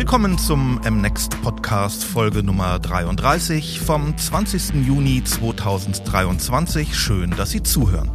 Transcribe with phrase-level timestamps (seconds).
[0.00, 4.86] Willkommen zum MNext Podcast Folge Nummer 33 vom 20.
[4.86, 6.96] Juni 2023.
[6.96, 8.10] Schön, dass Sie zuhören.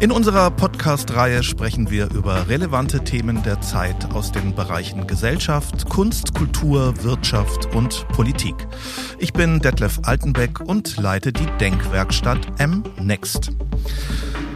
[0.00, 6.32] In unserer Podcast-Reihe sprechen wir über relevante Themen der Zeit aus den Bereichen Gesellschaft, Kunst,
[6.32, 8.66] Kultur, Wirtschaft und Politik.
[9.18, 13.52] Ich bin Detlef Altenbeck und leite die Denkwerkstatt MNext.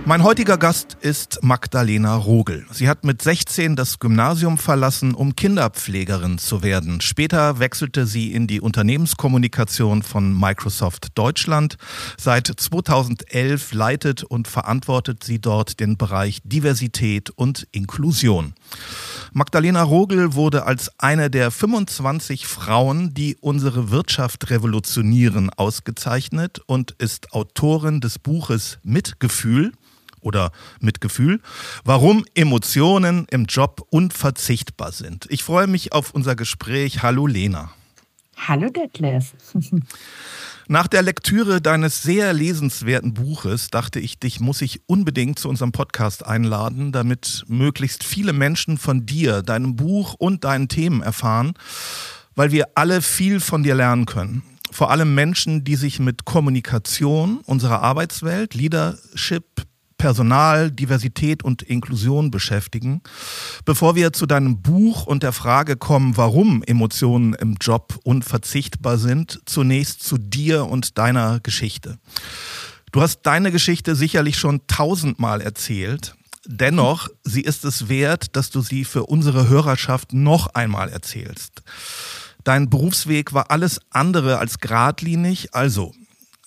[0.09, 2.65] Mein heutiger Gast ist Magdalena Rogel.
[2.73, 7.03] Sie hat mit 16 das Gymnasium verlassen, um Kinderpflegerin zu werden.
[7.03, 11.77] Später wechselte sie in die Unternehmenskommunikation von Microsoft Deutschland.
[12.17, 18.55] Seit 2011 leitet und verantwortet sie dort den Bereich Diversität und Inklusion.
[19.35, 27.35] Magdalena Rogel wurde als eine der 25 Frauen, die unsere Wirtschaft revolutionieren, ausgezeichnet und ist
[27.35, 29.73] Autorin des Buches Mitgefühl
[30.21, 31.41] oder mit Gefühl,
[31.85, 35.27] warum Emotionen im Job unverzichtbar sind.
[35.31, 37.03] Ich freue mich auf unser Gespräch.
[37.03, 37.71] Hallo Lena.
[38.37, 39.35] Hallo Detlef.
[40.71, 45.73] Nach der Lektüre deines sehr lesenswerten Buches dachte ich, dich muss ich unbedingt zu unserem
[45.73, 51.55] Podcast einladen, damit möglichst viele Menschen von dir, deinem Buch und deinen Themen erfahren,
[52.35, 54.43] weil wir alle viel von dir lernen können.
[54.71, 59.47] Vor allem Menschen, die sich mit Kommunikation unserer Arbeitswelt, Leadership,
[59.99, 63.03] Personal, Diversität und Inklusion beschäftigen.
[63.65, 69.41] Bevor wir zu deinem Buch und der Frage kommen, warum Emotionen im Job unverzichtbar sind,
[69.45, 71.99] zunächst zu dir und deiner Geschichte.
[72.93, 76.15] Du hast deine Geschichte sicherlich schon tausendmal erzählt.
[76.47, 81.63] Dennoch, sie ist es wert, dass du sie für unsere Hörerschaft noch einmal erzählst.
[82.45, 85.93] Dein Berufsweg war alles andere als geradlinig, also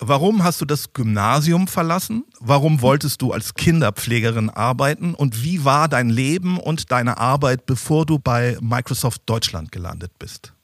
[0.04, 2.24] Warum hast du das Gymnasium verlassen?
[2.40, 5.14] Warum wolltest du als Kinderpflegerin arbeiten?
[5.14, 10.54] Und wie war dein Leben und deine Arbeit, bevor du bei Microsoft Deutschland gelandet bist?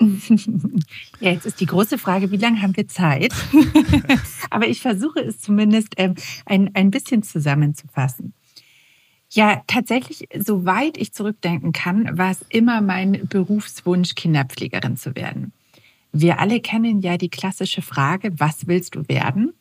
[1.20, 3.34] Ja, jetzt ist die große Frage, wie lange haben wir Zeit?
[4.50, 6.14] Aber ich versuche es zumindest ähm,
[6.46, 8.32] ein, ein bisschen zusammenzufassen.
[9.28, 15.52] Ja, tatsächlich, soweit ich zurückdenken kann, war es immer mein Berufswunsch, Kinderpflegerin zu werden.
[16.12, 19.52] Wir alle kennen ja die klassische Frage, was willst du werden?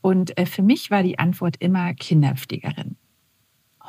[0.00, 2.96] Und äh, für mich war die Antwort immer Kinderpflegerin.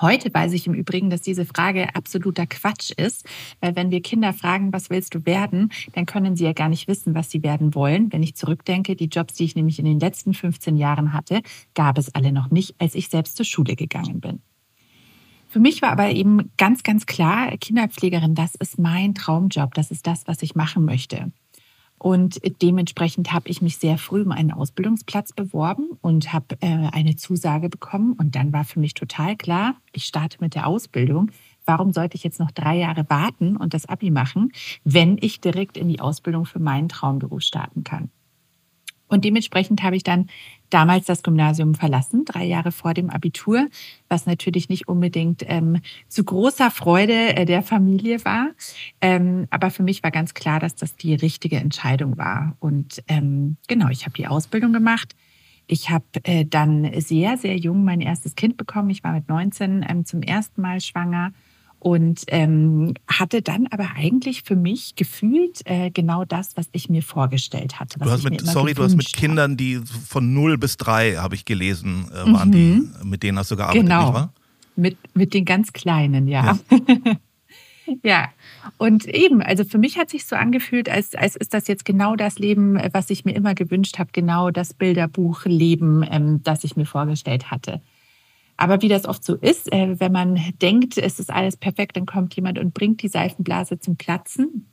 [0.01, 3.25] Heute weiß ich im Übrigen, dass diese Frage absoluter Quatsch ist,
[3.61, 6.89] weil wenn wir Kinder fragen, was willst du werden, dann können sie ja gar nicht
[6.89, 8.11] wissen, was sie werden wollen.
[8.11, 11.41] Wenn ich zurückdenke, die Jobs, die ich nämlich in den letzten 15 Jahren hatte,
[11.75, 14.41] gab es alle noch nicht, als ich selbst zur Schule gegangen bin.
[15.47, 20.05] Für mich war aber eben ganz, ganz klar, Kinderpflegerin, das ist mein Traumjob, das ist
[20.05, 21.31] das, was ich machen möchte.
[22.05, 27.15] Und dementsprechend habe ich mich sehr früh um einen Ausbildungsplatz beworben und habe äh, eine
[27.15, 28.13] Zusage bekommen.
[28.13, 31.31] Und dann war für mich total klar, ich starte mit der Ausbildung.
[31.65, 34.51] Warum sollte ich jetzt noch drei Jahre warten und das Abi machen,
[34.83, 38.11] wenn ich direkt in die Ausbildung für meinen Traumberuf starten kann?
[39.07, 40.27] Und dementsprechend habe ich dann
[40.69, 43.67] damals das Gymnasium verlassen, drei Jahre vor dem Abitur,
[44.09, 48.49] was natürlich nicht unbedingt ähm, zu großer Freude äh, der Familie war.
[49.01, 52.55] Ähm, aber für mich war ganz klar, dass das die richtige Entscheidung war.
[52.59, 55.15] Und ähm, genau, ich habe die Ausbildung gemacht.
[55.67, 58.89] Ich habe äh, dann sehr, sehr jung mein erstes Kind bekommen.
[58.89, 61.31] Ich war mit 19 ähm, zum ersten Mal schwanger
[61.85, 67.03] und ähm, hatte dann aber eigentlich für mich gefühlt äh, genau das, was ich mir
[67.03, 67.99] vorgestellt hatte.
[67.99, 71.45] du hast mit, sorry, du hast mit Kindern, die von 0 bis 3, habe ich
[71.45, 72.51] gelesen, äh, waren mhm.
[73.01, 74.05] die, mit denen hast du gearbeitet, genau.
[74.05, 74.33] nicht wahr?
[74.75, 76.57] Mit, mit den ganz Kleinen, ja.
[76.71, 77.17] Ja.
[78.03, 78.29] ja.
[78.79, 82.15] und eben, also für mich hat sich so angefühlt, als, als ist das jetzt genau
[82.15, 86.87] das Leben, was ich mir immer gewünscht habe, genau das Bilderbuchleben, ähm, das ich mir
[86.87, 87.79] vorgestellt hatte.
[88.57, 92.05] Aber wie das oft so ist, äh, wenn man denkt, es ist alles perfekt, dann
[92.05, 94.71] kommt jemand und bringt die Seifenblase zum Platzen.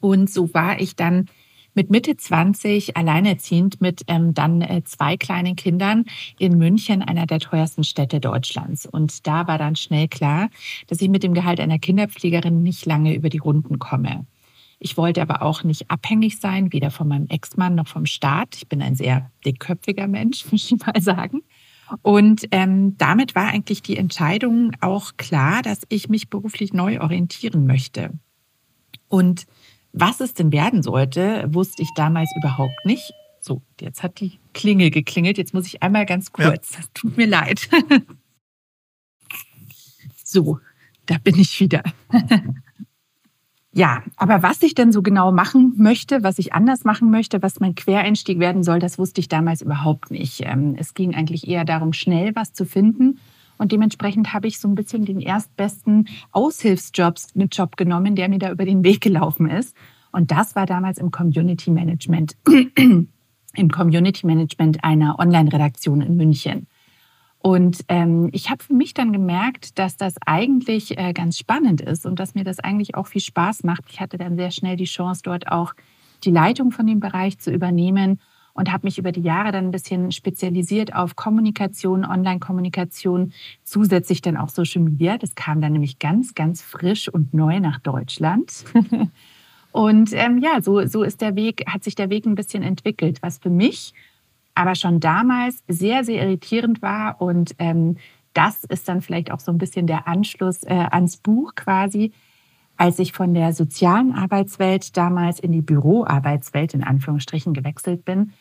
[0.00, 1.26] Und so war ich dann
[1.74, 6.06] mit Mitte 20 alleinerziehend mit ähm, dann äh, zwei kleinen Kindern
[6.38, 8.84] in München, einer der teuersten Städte Deutschlands.
[8.84, 10.48] Und da war dann schnell klar,
[10.88, 14.26] dass ich mit dem Gehalt einer Kinderpflegerin nicht lange über die Runden komme.
[14.80, 18.56] Ich wollte aber auch nicht abhängig sein, weder von meinem Ex-Mann noch vom Staat.
[18.56, 21.42] Ich bin ein sehr dickköpfiger Mensch, muss ich mal sagen.
[22.02, 27.66] Und ähm, damit war eigentlich die Entscheidung auch klar, dass ich mich beruflich neu orientieren
[27.66, 28.10] möchte.
[29.08, 29.46] Und
[29.92, 33.12] was es denn werden sollte, wusste ich damals überhaupt nicht.
[33.40, 35.38] So, jetzt hat die Klingel geklingelt.
[35.38, 36.74] Jetzt muss ich einmal ganz kurz.
[36.74, 36.80] Ja.
[36.94, 37.68] Tut mir leid.
[40.24, 40.58] so,
[41.06, 41.82] da bin ich wieder.
[43.72, 47.60] Ja, aber was ich denn so genau machen möchte, was ich anders machen möchte, was
[47.60, 50.40] mein Quereinstieg werden soll, das wusste ich damals überhaupt nicht.
[50.44, 53.18] Ähm, es ging eigentlich eher darum, schnell was zu finden
[53.58, 58.38] Und dementsprechend habe ich so ein bisschen den erstbesten Aushilfsjobs mit Job genommen, der mir
[58.38, 59.76] da über den Weg gelaufen ist.
[60.12, 66.68] Und das war damals im Community Management, im Community Management einer Online-Redaktion in München.
[67.48, 72.04] Und ähm, ich habe für mich dann gemerkt, dass das eigentlich äh, ganz spannend ist
[72.04, 73.84] und dass mir das eigentlich auch viel Spaß macht.
[73.88, 75.72] Ich hatte dann sehr schnell die Chance, dort auch
[76.24, 78.20] die Leitung von dem Bereich zu übernehmen
[78.52, 83.32] und habe mich über die Jahre dann ein bisschen spezialisiert auf Kommunikation, Online-Kommunikation,
[83.64, 85.16] zusätzlich dann auch Social Media.
[85.16, 88.66] Das kam dann nämlich ganz, ganz frisch und neu nach Deutschland.
[89.72, 93.22] und ähm, ja, so, so ist der Weg, hat sich der Weg ein bisschen entwickelt,
[93.22, 93.94] was für mich
[94.58, 97.20] aber schon damals sehr, sehr irritierend war.
[97.20, 97.96] Und ähm,
[98.34, 102.10] das ist dann vielleicht auch so ein bisschen der Anschluss äh, ans Buch quasi.
[102.76, 108.32] Als ich von der sozialen Arbeitswelt damals in die Büroarbeitswelt in Anführungsstrichen gewechselt bin,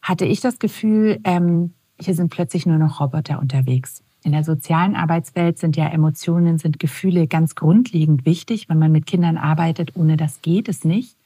[0.00, 4.02] hatte ich das Gefühl, ähm, hier sind plötzlich nur noch Roboter unterwegs.
[4.24, 8.70] In der sozialen Arbeitswelt sind ja Emotionen, sind Gefühle ganz grundlegend wichtig.
[8.70, 11.17] Wenn man mit Kindern arbeitet, ohne das geht es nicht.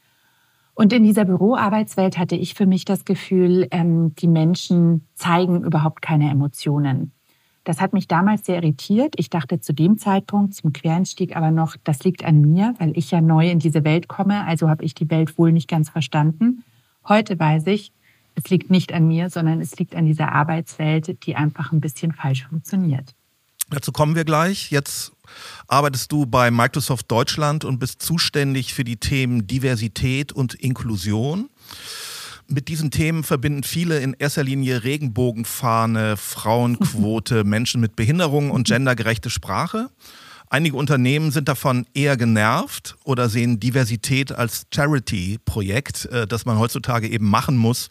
[0.74, 6.00] Und in dieser Büroarbeitswelt hatte ich für mich das Gefühl, ähm, die Menschen zeigen überhaupt
[6.00, 7.12] keine Emotionen.
[7.64, 9.14] Das hat mich damals sehr irritiert.
[9.18, 13.10] Ich dachte zu dem Zeitpunkt, zum Quereinstieg aber noch, das liegt an mir, weil ich
[13.10, 16.64] ja neu in diese Welt komme, also habe ich die Welt wohl nicht ganz verstanden.
[17.06, 17.92] Heute weiß ich,
[18.34, 22.12] es liegt nicht an mir, sondern es liegt an dieser Arbeitswelt, die einfach ein bisschen
[22.12, 23.14] falsch funktioniert.
[23.72, 24.70] Dazu kommen wir gleich.
[24.70, 25.12] Jetzt
[25.66, 31.48] arbeitest du bei Microsoft Deutschland und bist zuständig für die Themen Diversität und Inklusion.
[32.48, 39.30] Mit diesen Themen verbinden viele in erster Linie Regenbogenfahne, Frauenquote, Menschen mit Behinderungen und gendergerechte
[39.30, 39.88] Sprache.
[40.50, 47.08] Einige Unternehmen sind davon eher genervt oder sehen Diversität als Charity-Projekt, äh, das man heutzutage
[47.08, 47.88] eben machen muss,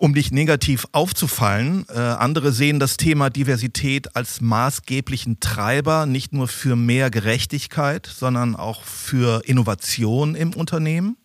[0.00, 1.84] um nicht negativ aufzufallen.
[1.94, 8.56] Äh, andere sehen das Thema Diversität als maßgeblichen Treiber, nicht nur für mehr Gerechtigkeit, sondern
[8.56, 11.18] auch für Innovation im Unternehmen.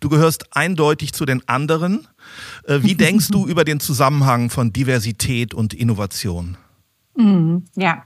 [0.00, 2.08] Du gehörst eindeutig zu den anderen.
[2.64, 6.56] Äh, wie denkst du über den Zusammenhang von Diversität und Innovation?
[7.16, 8.02] Mm, ja,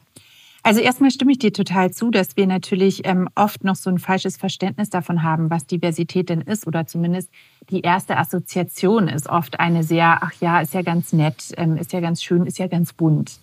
[0.65, 3.99] also erstmal stimme ich dir total zu, dass wir natürlich ähm, oft noch so ein
[3.99, 7.31] falsches Verständnis davon haben, was Diversität denn ist oder zumindest
[7.70, 11.93] die erste Assoziation ist oft eine sehr, ach ja, ist ja ganz nett, ähm, ist
[11.93, 13.38] ja ganz schön, ist ja ganz bunt.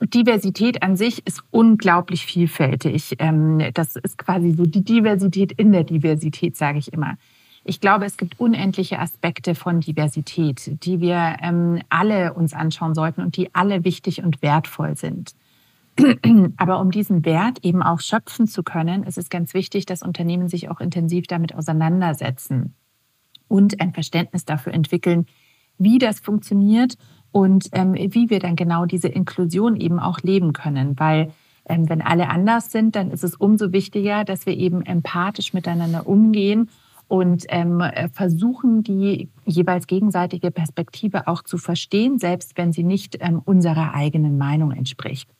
[0.00, 3.14] Diversität an sich ist unglaublich vielfältig.
[3.18, 7.16] Ähm, das ist quasi so die Diversität in der Diversität, sage ich immer.
[7.64, 13.22] Ich glaube, es gibt unendliche Aspekte von Diversität, die wir ähm, alle uns anschauen sollten
[13.22, 15.34] und die alle wichtig und wertvoll sind.
[16.56, 20.48] Aber um diesen Wert eben auch schöpfen zu können, ist es ganz wichtig, dass Unternehmen
[20.48, 22.74] sich auch intensiv damit auseinandersetzen
[23.54, 25.26] und ein Verständnis dafür entwickeln,
[25.78, 26.98] wie das funktioniert
[27.30, 30.98] und ähm, wie wir dann genau diese Inklusion eben auch leben können.
[30.98, 31.32] Weil
[31.68, 36.08] ähm, wenn alle anders sind, dann ist es umso wichtiger, dass wir eben empathisch miteinander
[36.08, 36.68] umgehen
[37.06, 37.80] und ähm,
[38.12, 44.36] versuchen, die jeweils gegenseitige Perspektive auch zu verstehen, selbst wenn sie nicht ähm, unserer eigenen
[44.36, 45.30] Meinung entspricht.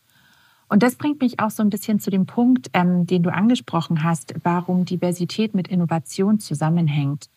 [0.69, 4.05] Und das bringt mich auch so ein bisschen zu dem Punkt, ähm, den du angesprochen
[4.05, 7.29] hast, warum Diversität mit Innovation zusammenhängt.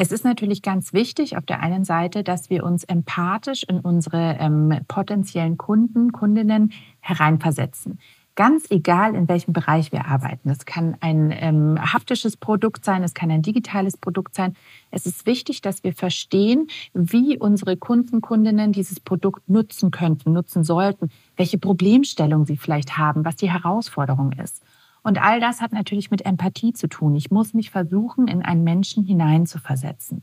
[0.00, 4.36] Es ist natürlich ganz wichtig auf der einen Seite, dass wir uns empathisch in unsere
[4.38, 7.98] ähm, potenziellen Kunden, Kundinnen hereinversetzen.
[8.36, 10.50] Ganz egal, in welchem Bereich wir arbeiten.
[10.50, 14.54] Es kann ein ähm, haptisches Produkt sein, es kann ein digitales Produkt sein.
[14.92, 20.62] Es ist wichtig, dass wir verstehen, wie unsere Kunden, Kundinnen dieses Produkt nutzen könnten, nutzen
[20.62, 24.62] sollten, welche Problemstellung sie vielleicht haben, was die Herausforderung ist.
[25.08, 27.14] Und all das hat natürlich mit Empathie zu tun.
[27.16, 30.22] Ich muss mich versuchen, in einen Menschen hineinzuversetzen.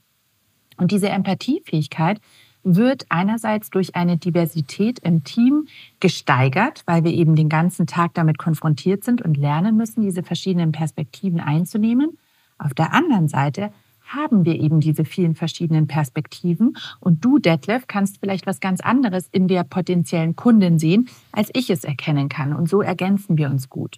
[0.78, 2.22] Und diese Empathiefähigkeit
[2.62, 5.66] wird einerseits durch eine Diversität im Team
[6.00, 10.72] gesteigert, weil wir eben den ganzen Tag damit konfrontiert sind und lernen müssen, diese verschiedenen
[10.72, 12.20] Perspektiven einzunehmen.
[12.60, 13.72] Auf der anderen Seite
[14.04, 16.78] haben wir eben diese vielen verschiedenen Perspektiven.
[17.00, 21.72] Und du, Detlef, kannst vielleicht was ganz anderes in der potenziellen Kundin sehen, als ich
[21.72, 22.54] es erkennen kann.
[22.54, 23.98] Und so ergänzen wir uns gut.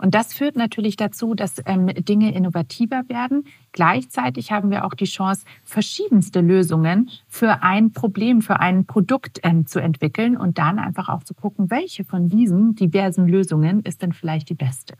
[0.00, 3.44] Und das führt natürlich dazu, dass ähm, Dinge innovativer werden.
[3.72, 9.66] Gleichzeitig haben wir auch die Chance, verschiedenste Lösungen für ein Problem, für ein Produkt ähm,
[9.66, 14.14] zu entwickeln und dann einfach auch zu gucken, welche von diesen diversen Lösungen ist denn
[14.14, 14.94] vielleicht die beste.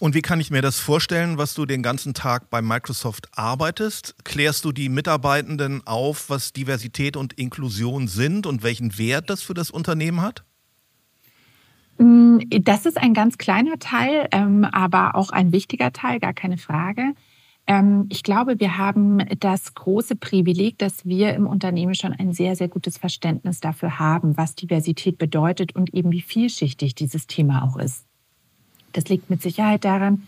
[0.00, 4.16] Und wie kann ich mir das vorstellen, was du den ganzen Tag bei Microsoft arbeitest?
[4.24, 9.54] Klärst du die Mitarbeitenden auf, was Diversität und Inklusion sind und welchen Wert das für
[9.54, 10.44] das Unternehmen hat?
[11.98, 16.58] Mm, das ist ein ganz kleiner Teil, ähm, aber auch ein wichtiger Teil, gar keine
[16.58, 17.14] Frage.
[17.66, 22.54] Ähm, ich glaube, wir haben das große Privileg, dass wir im Unternehmen schon ein sehr,
[22.54, 27.76] sehr gutes Verständnis dafür haben, was Diversität bedeutet und eben wie vielschichtig dieses Thema auch
[27.76, 28.04] ist.
[28.92, 30.22] Das liegt mit Sicherheit daran,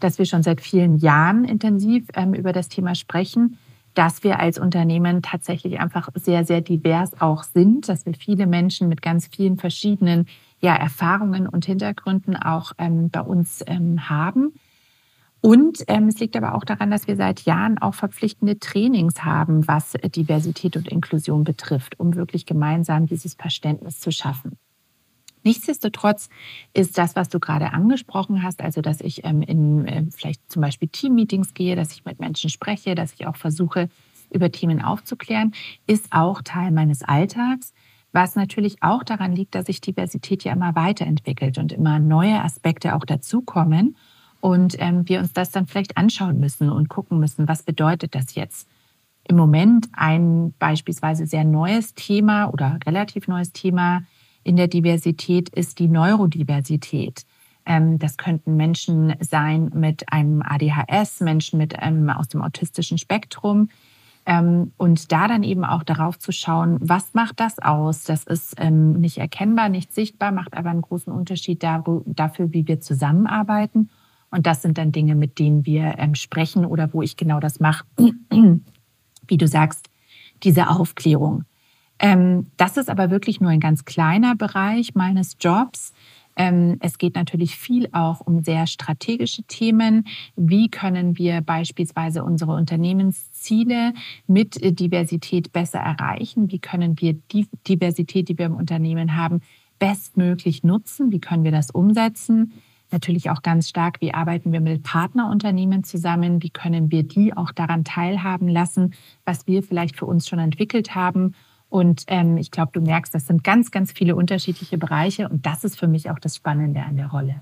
[0.00, 3.58] dass wir schon seit vielen Jahren intensiv ähm, über das Thema sprechen,
[3.94, 8.88] dass wir als Unternehmen tatsächlich einfach sehr, sehr divers auch sind, dass wir viele Menschen
[8.88, 10.26] mit ganz vielen verschiedenen
[10.62, 14.54] ja, Erfahrungen und Hintergründen auch ähm, bei uns ähm, haben.
[15.40, 19.66] Und ähm, es liegt aber auch daran, dass wir seit Jahren auch verpflichtende Trainings haben,
[19.66, 24.56] was Diversität und Inklusion betrifft, um wirklich gemeinsam dieses Verständnis zu schaffen.
[25.42, 26.28] Nichtsdestotrotz
[26.72, 30.62] ist das, was du gerade angesprochen hast, also dass ich ähm, in äh, vielleicht zum
[30.62, 33.88] Beispiel Teammeetings gehe, dass ich mit Menschen spreche, dass ich auch versuche,
[34.30, 35.52] über Themen aufzuklären,
[35.86, 37.74] ist auch Teil meines Alltags.
[38.12, 42.94] Was natürlich auch daran liegt, dass sich Diversität ja immer weiterentwickelt und immer neue Aspekte
[42.94, 43.96] auch dazukommen
[44.40, 48.34] und ähm, wir uns das dann vielleicht anschauen müssen und gucken müssen, was bedeutet das
[48.34, 48.68] jetzt?
[49.28, 54.02] Im Moment ein beispielsweise sehr neues Thema oder relativ neues Thema
[54.42, 57.24] in der Diversität ist die Neurodiversität.
[57.64, 63.68] Ähm, das könnten Menschen sein mit einem ADHS, Menschen mit einem aus dem autistischen Spektrum.
[64.24, 68.04] Ähm, und da dann eben auch darauf zu schauen, was macht das aus?
[68.04, 72.80] Das ist ähm, nicht erkennbar, nicht sichtbar, macht aber einen großen Unterschied dafür, wie wir
[72.80, 73.90] zusammenarbeiten
[74.32, 77.60] und das sind dann Dinge, mit denen wir ähm, sprechen oder wo ich genau das
[77.60, 77.84] mache,
[79.28, 79.90] wie du sagst,
[80.42, 81.44] diese Aufklärung.
[82.56, 85.92] Das ist aber wirklich nur ein ganz kleiner Bereich meines Jobs.
[86.36, 90.06] Ähm, es geht natürlich viel auch um sehr strategische Themen.
[90.36, 93.92] Wie können wir beispielsweise unsere Unternehmensziele
[94.26, 96.50] mit äh, Diversität besser erreichen?
[96.50, 99.40] Wie können wir die Diversität, die wir im Unternehmen haben,
[99.78, 101.12] bestmöglich nutzen?
[101.12, 102.52] Wie können wir das umsetzen?
[102.92, 107.50] natürlich auch ganz stark, wie arbeiten wir mit Partnerunternehmen zusammen, wie können wir die auch
[107.50, 111.34] daran teilhaben lassen, was wir vielleicht für uns schon entwickelt haben.
[111.72, 115.64] Und ähm, ich glaube, du merkst, das sind ganz, ganz viele unterschiedliche Bereiche und das
[115.64, 117.40] ist für mich auch das Spannende an der Rolle.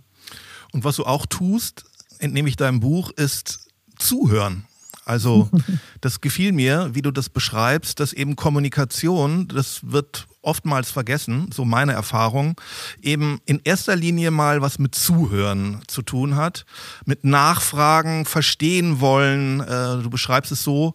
[0.72, 1.84] Und was du auch tust,
[2.20, 3.66] entnehme ich deinem Buch, ist
[3.98, 4.66] zuhören.
[5.04, 5.50] Also
[6.00, 11.64] das gefiel mir, wie du das beschreibst, dass eben Kommunikation, das wird oftmals vergessen, so
[11.64, 12.58] meine Erfahrung,
[13.02, 16.64] eben in erster Linie mal was mit Zuhören zu tun hat,
[17.04, 20.94] mit Nachfragen, verstehen wollen, äh, du beschreibst es so,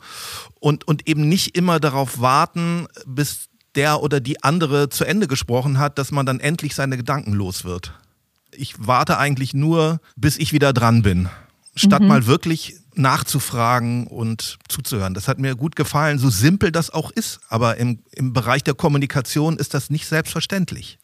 [0.66, 5.78] und, und eben nicht immer darauf warten, bis der oder die andere zu Ende gesprochen
[5.78, 7.94] hat, dass man dann endlich seine Gedanken los wird.
[8.50, 11.30] Ich warte eigentlich nur, bis ich wieder dran bin,
[11.76, 12.08] statt mhm.
[12.08, 15.14] mal wirklich nachzufragen und zuzuhören.
[15.14, 17.42] Das hat mir gut gefallen, so simpel das auch ist.
[17.48, 20.98] Aber im, im Bereich der Kommunikation ist das nicht selbstverständlich.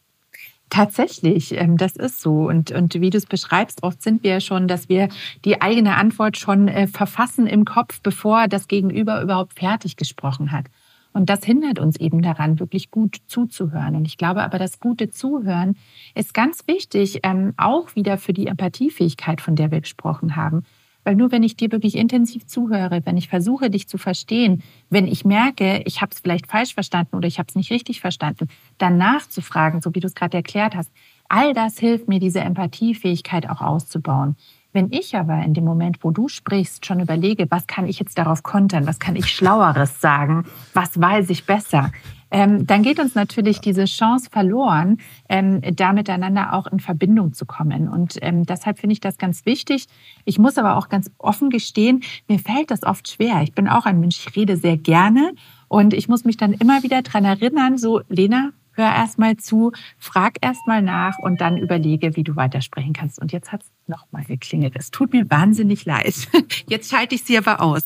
[0.72, 2.48] Tatsächlich, ähm, das ist so.
[2.48, 5.10] Und, und wie du es beschreibst, oft sind wir schon, dass wir
[5.44, 10.68] die eigene Antwort schon äh, verfassen im Kopf, bevor das Gegenüber überhaupt fertig gesprochen hat.
[11.12, 13.98] Und das hindert uns eben daran, wirklich gut zuzuhören.
[13.98, 15.76] Und ich glaube aber, das gute Zuhören
[16.16, 20.64] ist ganz wichtig, ähm, auch wieder für die Empathiefähigkeit, von der wir gesprochen haben.
[21.04, 25.08] Weil nur wenn ich dir wirklich intensiv zuhöre, wenn ich versuche, dich zu verstehen, wenn
[25.08, 28.48] ich merke, ich habe es vielleicht falsch verstanden oder ich habe es nicht richtig verstanden,
[28.78, 30.92] dann nachzufragen, so wie du es gerade erklärt hast,
[31.28, 34.36] all das hilft mir, diese Empathiefähigkeit auch auszubauen.
[34.74, 38.18] Wenn ich aber in dem Moment, wo du sprichst, schon überlege, was kann ich jetzt
[38.18, 41.92] darauf kontern, was kann ich Schlaueres sagen, was weiß ich besser,
[42.32, 44.98] ähm, dann geht uns natürlich diese Chance verloren,
[45.30, 47.90] ähm, da miteinander auch in Verbindung zu kommen.
[47.90, 49.88] Und ähm, deshalb finde ich das ganz wichtig.
[50.26, 53.42] Ich muss aber auch ganz offen gestehen, mir fällt das oft schwer.
[53.44, 55.34] Ich bin auch ein Mensch, ich rede sehr gerne
[55.68, 59.72] und ich muss mich dann immer wieder dran erinnern, so, Lena, hör erst mal zu,
[59.98, 63.22] frag erst mal nach und dann überlege, wie du weitersprechen kannst.
[63.22, 64.74] Und jetzt hat es nochmal geklingelt.
[64.78, 66.16] Es tut mir wahnsinnig leid.
[66.68, 67.84] Jetzt schalte ich sie aber aus.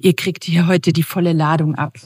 [0.00, 1.98] Ihr kriegt hier heute die volle Ladung ab.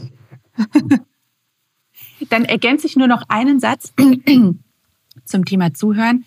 [2.28, 3.92] Dann ergänze ich nur noch einen Satz
[5.24, 6.24] zum Thema Zuhören.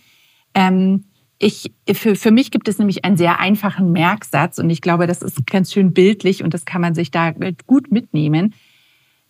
[0.53, 1.05] Ähm,
[1.37, 5.21] ich, für, für mich gibt es nämlich einen sehr einfachen Merksatz und ich glaube, das
[5.21, 7.33] ist ganz schön bildlich und das kann man sich da
[7.67, 8.53] gut mitnehmen.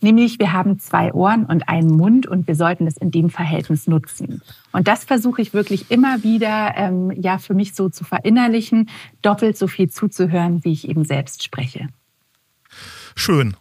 [0.01, 3.87] Nämlich, wir haben zwei Ohren und einen Mund und wir sollten es in dem Verhältnis
[3.87, 4.41] nutzen.
[4.71, 8.89] Und das versuche ich wirklich immer wieder, ähm, ja, für mich so zu verinnerlichen,
[9.21, 11.87] doppelt so viel zuzuhören, wie ich eben selbst spreche.
[13.15, 13.55] Schön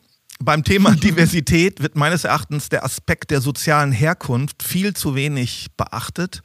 [0.44, 6.42] Beim Thema Diversität wird meines Erachtens der Aspekt der sozialen Herkunft viel zu wenig beachtet.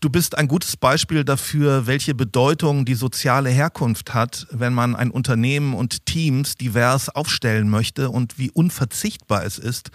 [0.00, 5.10] Du bist ein gutes Beispiel dafür, welche Bedeutung die soziale Herkunft hat, wenn man ein
[5.10, 9.92] Unternehmen und Teams divers aufstellen möchte und wie unverzichtbar es ist,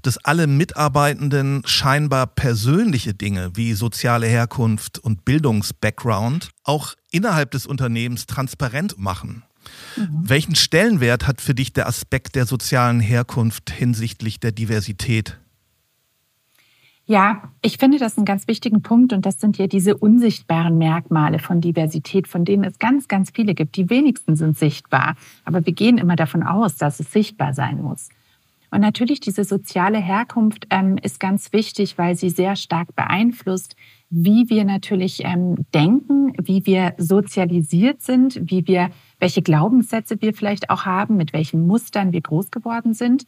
[0.00, 8.24] dass alle Mitarbeitenden scheinbar persönliche Dinge wie soziale Herkunft und Bildungsbackground auch innerhalb des Unternehmens
[8.24, 9.42] transparent machen.
[9.96, 10.22] Mhm.
[10.22, 15.38] Welchen Stellenwert hat für dich der Aspekt der sozialen Herkunft hinsichtlich der Diversität?
[17.06, 21.38] Ja, ich finde das einen ganz wichtigen Punkt und das sind ja diese unsichtbaren Merkmale
[21.38, 23.76] von Diversität, von denen es ganz, ganz viele gibt.
[23.76, 28.08] Die wenigsten sind sichtbar, aber wir gehen immer davon aus, dass es sichtbar sein muss.
[28.70, 33.76] Und natürlich diese soziale Herkunft ähm, ist ganz wichtig, weil sie sehr stark beeinflusst,
[34.10, 38.90] wie wir natürlich ähm, denken, wie wir sozialisiert sind, wie wir
[39.24, 43.24] welche Glaubenssätze wir vielleicht auch haben, mit welchen Mustern wir groß geworden sind,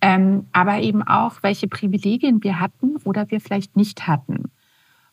[0.00, 4.52] ähm, aber eben auch, welche Privilegien wir hatten oder wir vielleicht nicht hatten.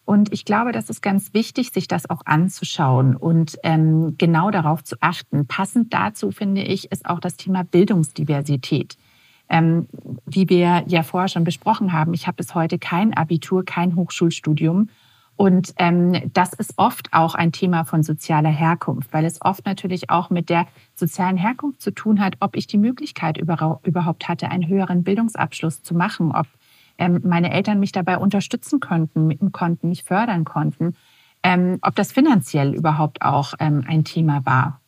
[0.05, 4.83] Und ich glaube, das ist ganz wichtig, sich das auch anzuschauen und ähm, genau darauf
[4.83, 5.47] zu achten.
[5.47, 8.97] Passend dazu, finde ich, ist auch das Thema Bildungsdiversität.
[9.49, 9.87] Ähm,
[10.27, 14.89] wie wir ja vorher schon besprochen haben, ich habe bis heute kein Abitur, kein Hochschulstudium
[15.39, 20.09] und ähm, das ist oft auch ein Thema von sozialer Herkunft, weil es oft natürlich
[20.09, 24.67] auch mit der sozialen Herkunft zu tun hat, ob ich die Möglichkeit überhaupt hatte, einen
[24.67, 26.47] höheren Bildungsabschluss zu machen, ob
[26.97, 30.97] ähm, meine Eltern mich dabei unterstützen konnten, konnten mich fördern konnten,
[31.41, 34.81] ähm, ob das finanziell überhaupt auch ähm, ein Thema war.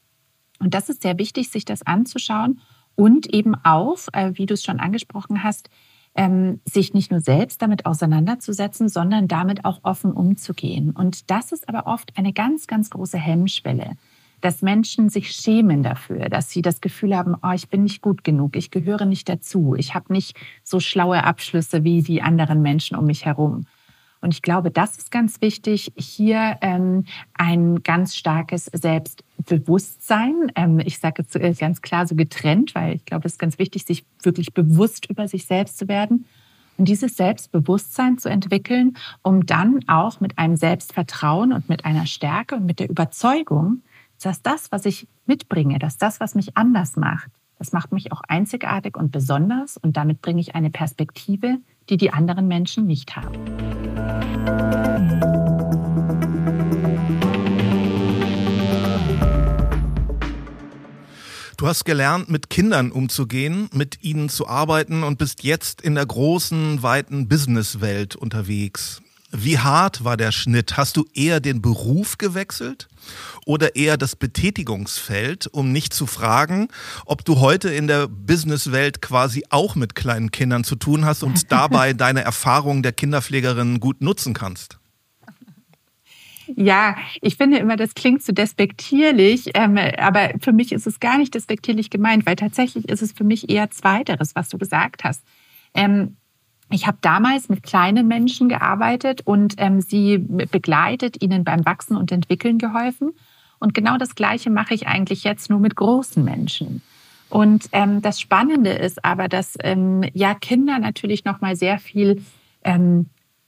[0.60, 2.60] Und das ist sehr wichtig, sich das anzuschauen
[2.96, 5.70] und eben auch, äh, wie du es schon angesprochen hast,
[6.16, 10.92] ähm, sich nicht nur selbst damit auseinanderzusetzen, sondern damit auch offen umzugehen.
[10.92, 13.92] Und das ist aber oft eine ganz, ganz große Hemmschwelle,
[14.42, 18.24] dass Menschen sich schämen dafür, dass sie das Gefühl haben, oh, ich bin nicht gut
[18.24, 22.98] genug, ich gehöre nicht dazu, ich habe nicht so schlaue Abschlüsse wie die anderen Menschen
[22.98, 23.66] um mich herum.
[24.22, 30.52] Und ich glaube, das ist ganz wichtig, hier ähm, ein ganz starkes Selbstbewusstsein.
[30.56, 33.58] Ähm, ich sage jetzt äh, ganz klar so getrennt, weil ich glaube, es ist ganz
[33.58, 36.26] wichtig, sich wirklich bewusst über sich selbst zu werden.
[36.78, 42.56] Und dieses Selbstbewusstsein zu entwickeln, um dann auch mit einem Selbstvertrauen und mit einer Stärke
[42.56, 43.82] und mit der Überzeugung,
[44.22, 48.22] dass das, was ich mitbringe, dass das, was mich anders macht, das macht mich auch
[48.28, 51.60] einzigartig und besonders und damit bringe ich eine Perspektive,
[51.92, 53.36] die die anderen Menschen nicht haben.
[61.56, 66.08] Du hast gelernt, mit Kindern umzugehen, mit ihnen zu arbeiten und bist jetzt in der
[66.08, 69.04] großen, weiten Businesswelt unterwegs.
[69.32, 70.76] Wie hart war der Schnitt?
[70.76, 72.90] Hast du eher den Beruf gewechselt
[73.46, 76.68] oder eher das Betätigungsfeld, um nicht zu fragen,
[77.06, 81.52] ob du heute in der Businesswelt quasi auch mit kleinen Kindern zu tun hast und
[81.52, 84.80] dabei deine Erfahrung der Kinderpflegerin gut nutzen kannst?
[86.58, 91.00] Ja, ich finde immer, das klingt zu so despektierlich, ähm, aber für mich ist es
[91.00, 95.06] gar nicht despektierlich gemeint, weil tatsächlich ist es für mich eher Zweiteres, was du gesagt
[95.06, 95.24] hast.
[95.74, 96.18] Ähm,
[96.72, 102.12] ich habe damals mit kleinen Menschen gearbeitet und ähm, sie begleitet, ihnen beim Wachsen und
[102.12, 103.14] Entwickeln geholfen.
[103.60, 106.82] Und genau das Gleiche mache ich eigentlich jetzt nur mit großen Menschen.
[107.30, 112.24] Und ähm, das Spannende ist aber, dass ähm, ja Kinder natürlich noch mal sehr viel
[112.64, 113.08] ähm,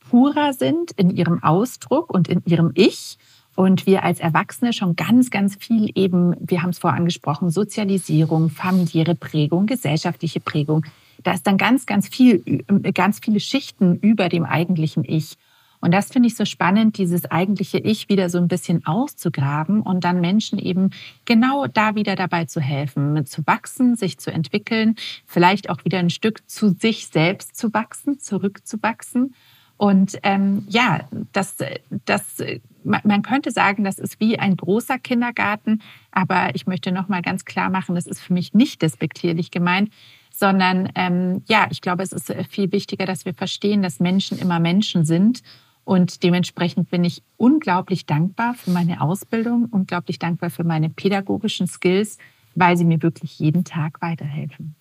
[0.09, 3.17] purer sind in ihrem Ausdruck und in ihrem Ich.
[3.55, 8.49] Und wir als Erwachsene schon ganz, ganz viel eben, wir haben es vorher angesprochen, Sozialisierung,
[8.49, 10.85] familiäre Prägung, gesellschaftliche Prägung,
[11.21, 15.37] da ist dann ganz, ganz viel, ganz viele Schichten über dem eigentlichen Ich.
[15.83, 20.05] Und das finde ich so spannend, dieses eigentliche Ich wieder so ein bisschen auszugraben und
[20.05, 20.91] dann Menschen eben
[21.25, 24.95] genau da wieder dabei zu helfen, zu wachsen, sich zu entwickeln,
[25.25, 29.35] vielleicht auch wieder ein Stück zu sich selbst zu wachsen, zurückzuwachsen.
[29.75, 31.01] Und ähm, ja,
[31.33, 31.57] das,
[32.05, 32.37] das,
[32.85, 37.43] man könnte sagen, das ist wie ein großer Kindergarten, aber ich möchte noch mal ganz
[37.43, 39.89] klar machen, das ist für mich nicht despektierlich gemeint,
[40.33, 44.39] sondern ähm, ja, ich glaube, es ist äh, viel wichtiger, dass wir verstehen, dass Menschen
[44.39, 45.43] immer Menschen sind.
[45.85, 52.17] Und dementsprechend bin ich unglaublich dankbar für meine Ausbildung, unglaublich dankbar für meine pädagogischen Skills,
[52.55, 54.75] weil sie mir wirklich jeden Tag weiterhelfen.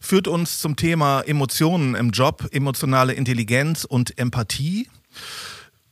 [0.00, 4.88] Führt uns zum Thema Emotionen im Job, emotionale Intelligenz und Empathie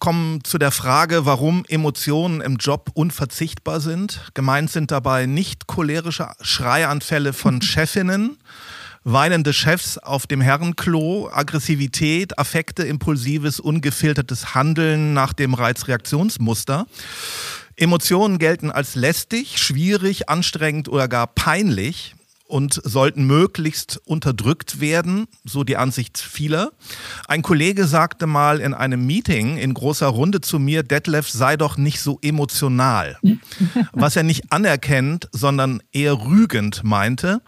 [0.05, 4.21] kommen zu der Frage, warum Emotionen im Job unverzichtbar sind.
[4.35, 8.37] Gemeint sind dabei nicht cholerische Schreianfälle von Chefinnen,
[9.05, 16.85] weinende Chefs auf dem Herrenklo, Aggressivität, Affekte, impulsives, ungefiltertes Handeln nach dem Reizreaktionsmuster.
[17.77, 22.15] Emotionen gelten als lästig, schwierig, anstrengend oder gar peinlich.
[22.47, 26.73] Und sollten möglichst unterdrückt werden, so die Ansicht vieler.
[27.27, 31.77] Ein Kollege sagte mal in einem Meeting in großer Runde zu mir, Detlef sei doch
[31.77, 33.19] nicht so emotional,
[33.93, 37.41] was er nicht anerkennt, sondern eher rügend meinte.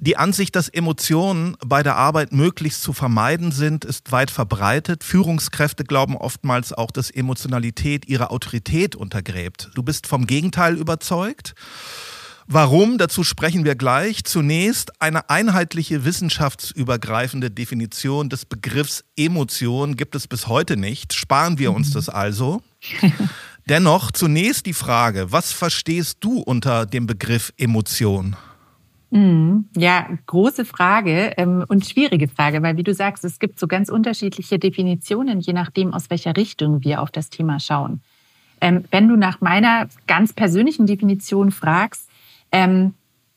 [0.00, 5.04] Die Ansicht, dass Emotionen bei der Arbeit möglichst zu vermeiden sind, ist weit verbreitet.
[5.04, 9.70] Führungskräfte glauben oftmals auch, dass Emotionalität ihre Autorität untergräbt.
[9.74, 11.54] Du bist vom Gegenteil überzeugt.
[12.46, 12.98] Warum?
[12.98, 14.24] Dazu sprechen wir gleich.
[14.24, 21.14] Zunächst eine einheitliche wissenschaftsübergreifende Definition des Begriffs Emotion gibt es bis heute nicht.
[21.14, 22.62] Sparen wir uns das also.
[23.68, 28.36] Dennoch zunächst die Frage, was verstehst du unter dem Begriff Emotion?
[29.10, 29.66] Mhm.
[29.74, 33.88] Ja, große Frage ähm, und schwierige Frage, weil wie du sagst, es gibt so ganz
[33.88, 38.02] unterschiedliche Definitionen, je nachdem, aus welcher Richtung wir auf das Thema schauen.
[38.60, 42.08] Ähm, wenn du nach meiner ganz persönlichen Definition fragst,
[42.54, 42.94] ähm,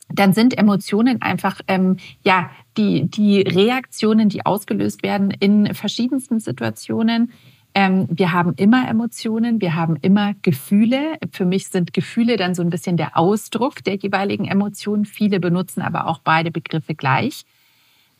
[0.09, 7.33] dann sind Emotionen einfach ähm, ja die die Reaktionen, die ausgelöst werden in verschiedensten Situationen.
[7.73, 11.17] Ähm, wir haben immer Emotionen, wir haben immer Gefühle.
[11.31, 15.05] Für mich sind Gefühle dann so ein bisschen der Ausdruck der jeweiligen Emotionen.
[15.05, 17.43] Viele benutzen aber auch beide Begriffe gleich.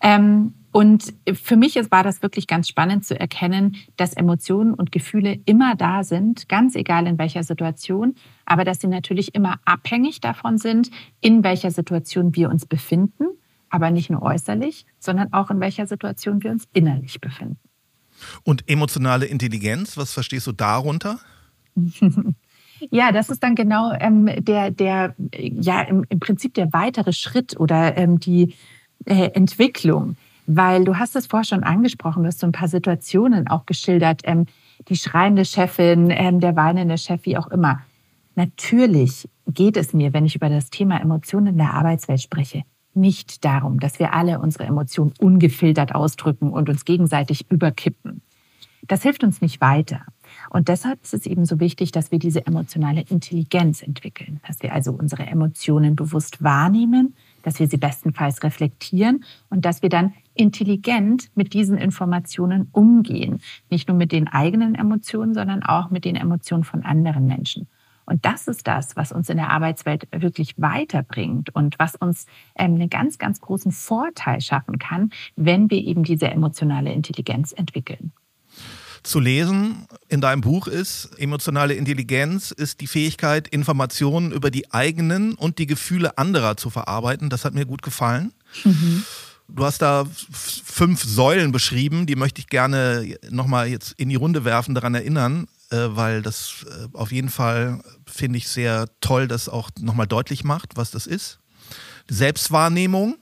[0.01, 5.39] Ähm, und für mich war das wirklich ganz spannend zu erkennen, dass Emotionen und Gefühle
[5.45, 10.57] immer da sind, ganz egal in welcher Situation, aber dass sie natürlich immer abhängig davon
[10.57, 13.25] sind, in welcher Situation wir uns befinden,
[13.69, 17.57] aber nicht nur äußerlich, sondern auch in welcher Situation wir uns innerlich befinden.
[18.43, 21.19] Und emotionale Intelligenz, was verstehst du darunter?
[22.91, 27.59] Ja, das ist dann genau ähm, der, der, ja, im, im, Prinzip der weitere Schritt
[27.59, 28.53] oder ähm, die
[29.05, 30.15] äh, Entwicklung.
[30.47, 34.21] Weil du hast es vorher schon angesprochen, du hast so ein paar Situationen auch geschildert,
[34.23, 34.45] ähm,
[34.87, 37.81] die schreiende Chefin, ähm, der weinende Chef, wie auch immer.
[38.35, 43.43] Natürlich geht es mir, wenn ich über das Thema Emotionen in der Arbeitswelt spreche, nicht
[43.43, 48.21] darum, dass wir alle unsere Emotionen ungefiltert ausdrücken und uns gegenseitig überkippen.
[48.87, 50.01] Das hilft uns nicht weiter.
[50.49, 54.73] Und deshalb ist es eben so wichtig, dass wir diese emotionale Intelligenz entwickeln, dass wir
[54.73, 57.15] also unsere Emotionen bewusst wahrnehmen,
[57.47, 63.39] dass wir sie bestenfalls reflektieren und dass wir dann intelligent mit diesen Informationen umgehen.
[63.69, 67.69] Nicht nur mit den eigenen Emotionen, sondern auch mit den Emotionen von anderen Menschen.
[68.05, 72.25] Und das ist das, was uns in der Arbeitswelt wirklich weiterbringt und was uns
[72.57, 78.11] ähm, einen ganz, ganz großen Vorteil schaffen kann, wenn wir eben diese emotionale Intelligenz entwickeln
[79.03, 85.33] zu lesen in deinem Buch ist, emotionale Intelligenz ist die Fähigkeit, Informationen über die eigenen
[85.33, 87.29] und die Gefühle anderer zu verarbeiten.
[87.29, 88.33] Das hat mir gut gefallen.
[88.63, 89.03] Mhm.
[89.49, 94.43] Du hast da fünf Säulen beschrieben, die möchte ich gerne nochmal jetzt in die Runde
[94.43, 99.47] werfen, daran erinnern, äh, weil das äh, auf jeden Fall finde ich sehr toll, das
[99.47, 101.39] auch nochmal deutlich macht, was das ist.
[102.09, 103.15] Selbstwahrnehmung,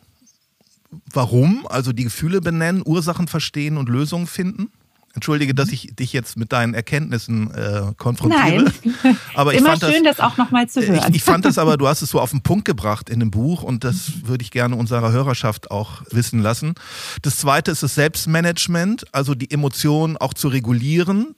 [1.14, 4.72] warum, also die Gefühle benennen, Ursachen verstehen und Lösungen finden.
[5.16, 8.74] Entschuldige, dass ich dich jetzt mit deinen Erkenntnissen äh, konfrontiere.
[9.04, 9.18] Nein.
[9.34, 11.10] Aber ich Immer fand schön, das, das auch nochmal zu hören.
[11.10, 13.32] Ich, ich, fand das aber, du hast es so auf den Punkt gebracht in dem
[13.32, 16.76] Buch und das würde ich gerne unserer Hörerschaft auch wissen lassen.
[17.22, 21.34] Das zweite ist das Selbstmanagement, also die Emotionen auch zu regulieren,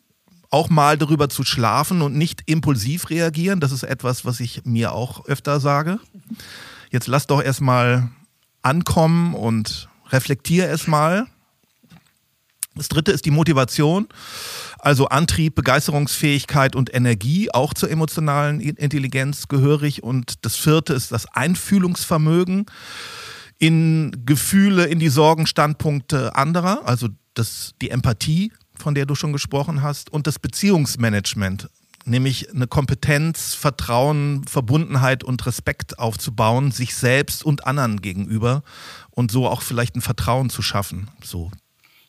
[0.50, 3.60] auch mal darüber zu schlafen und nicht impulsiv reagieren.
[3.60, 6.00] Das ist etwas, was ich mir auch öfter sage.
[6.90, 8.10] Jetzt lass doch erstmal
[8.64, 11.28] ankommen und reflektier erstmal
[12.78, 14.08] das dritte ist die Motivation,
[14.80, 20.04] also Antrieb, Begeisterungsfähigkeit und Energie, auch zur emotionalen Intelligenz gehörig.
[20.04, 22.66] Und das vierte ist das Einfühlungsvermögen
[23.60, 29.82] in Gefühle, in die Sorgenstandpunkte anderer, also das, die Empathie, von der du schon gesprochen
[29.82, 31.70] hast, und das Beziehungsmanagement,
[32.06, 38.64] nämlich eine Kompetenz, Vertrauen, Verbundenheit und Respekt aufzubauen, sich selbst und anderen gegenüber
[39.10, 41.10] und so auch vielleicht ein Vertrauen zu schaffen.
[41.24, 41.52] So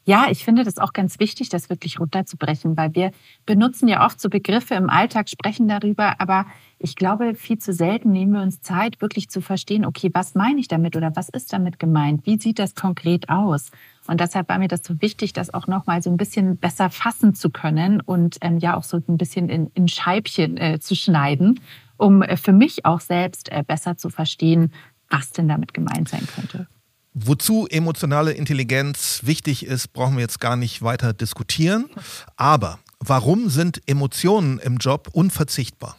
[0.09, 3.11] ja, ich finde das auch ganz wichtig, das wirklich runterzubrechen, weil wir
[3.44, 6.47] benutzen ja oft so Begriffe im Alltag, sprechen darüber, aber
[6.79, 10.61] ich glaube, viel zu selten nehmen wir uns Zeit, wirklich zu verstehen, okay, was meine
[10.61, 12.25] ich damit oder was ist damit gemeint?
[12.25, 13.71] Wie sieht das konkret aus?
[14.07, 17.35] Und deshalb war mir das so wichtig, das auch nochmal so ein bisschen besser fassen
[17.35, 21.61] zu können und ähm, ja auch so ein bisschen in, in Scheibchen äh, zu schneiden,
[21.99, 24.73] um äh, für mich auch selbst äh, besser zu verstehen,
[25.11, 26.66] was denn damit gemeint sein könnte.
[27.24, 31.87] Wozu emotionale Intelligenz wichtig ist, brauchen wir jetzt gar nicht weiter diskutieren.
[32.37, 35.96] Aber warum sind Emotionen im Job unverzichtbar?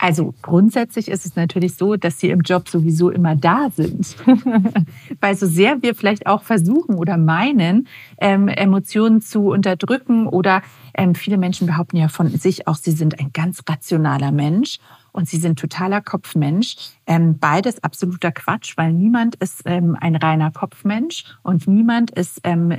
[0.00, 4.16] Also grundsätzlich ist es natürlich so, dass sie im Job sowieso immer da sind.
[5.20, 7.88] Weil so sehr wir vielleicht auch versuchen oder meinen,
[8.18, 10.62] ähm, Emotionen zu unterdrücken oder
[10.94, 14.78] ähm, viele Menschen behaupten ja von sich auch, sie sind ein ganz rationaler Mensch
[15.18, 16.76] und sie sind totaler Kopfmensch.
[17.04, 22.72] Ähm, beides absoluter Quatsch, weil niemand ist ähm, ein reiner Kopfmensch und niemand ist ähm,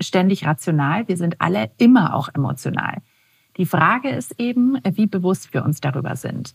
[0.00, 1.06] ständig rational.
[1.08, 3.02] Wir sind alle immer auch emotional.
[3.58, 6.54] Die Frage ist eben, wie bewusst wir uns darüber sind.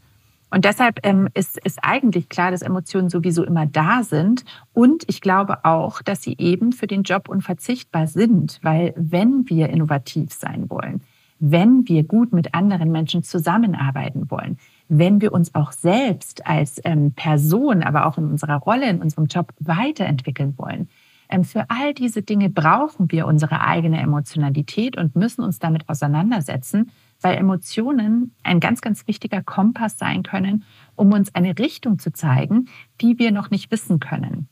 [0.49, 4.43] Und deshalb ähm, ist, ist eigentlich klar, dass Emotionen sowieso immer da sind.
[4.73, 9.69] Und ich glaube auch, dass sie eben für den Job unverzichtbar sind, weil wenn wir
[9.69, 11.03] innovativ sein wollen,
[11.37, 14.57] wenn wir gut mit anderen Menschen zusammenarbeiten wollen,
[14.99, 19.25] wenn wir uns auch selbst als ähm, Person, aber auch in unserer Rolle, in unserem
[19.25, 20.89] Job weiterentwickeln wollen,
[21.29, 26.91] ähm, für all diese Dinge brauchen wir unsere eigene Emotionalität und müssen uns damit auseinandersetzen
[27.23, 32.67] weil Emotionen ein ganz, ganz wichtiger Kompass sein können, um uns eine Richtung zu zeigen,
[33.01, 34.49] die wir noch nicht wissen können.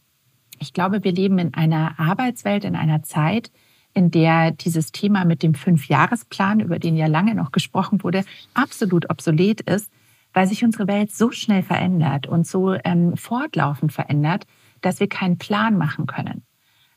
[0.59, 3.51] Ich glaube, wir leben in einer Arbeitswelt, in einer Zeit,
[3.93, 8.23] in der dieses Thema mit dem Fünfjahresplan, über den ja lange noch gesprochen wurde,
[8.53, 9.91] absolut obsolet ist,
[10.33, 14.45] weil sich unsere Welt so schnell verändert und so ähm, fortlaufend verändert,
[14.81, 16.43] dass wir keinen Plan machen können.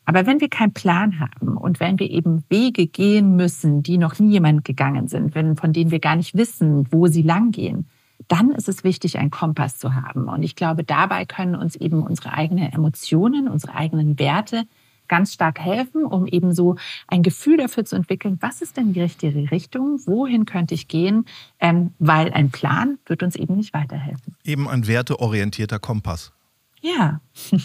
[0.06, 4.18] Aber wenn wir keinen Plan haben und wenn wir eben Wege gehen müssen, die noch
[4.18, 7.88] nie jemand gegangen sind, wenn, von denen wir gar nicht wissen, wo sie langgehen,
[8.28, 10.28] dann ist es wichtig, einen Kompass zu haben.
[10.28, 14.64] Und ich glaube, dabei können uns eben unsere eigenen Emotionen, unsere eigenen Werte
[15.08, 16.76] ganz stark helfen, um eben so
[17.08, 21.26] ein Gefühl dafür zu entwickeln, was ist denn die richtige Richtung, wohin könnte ich gehen,
[21.60, 24.36] ähm, weil ein Plan wird uns eben nicht weiterhelfen.
[24.44, 26.32] Eben ein werteorientierter Kompass.
[26.80, 27.20] Ja.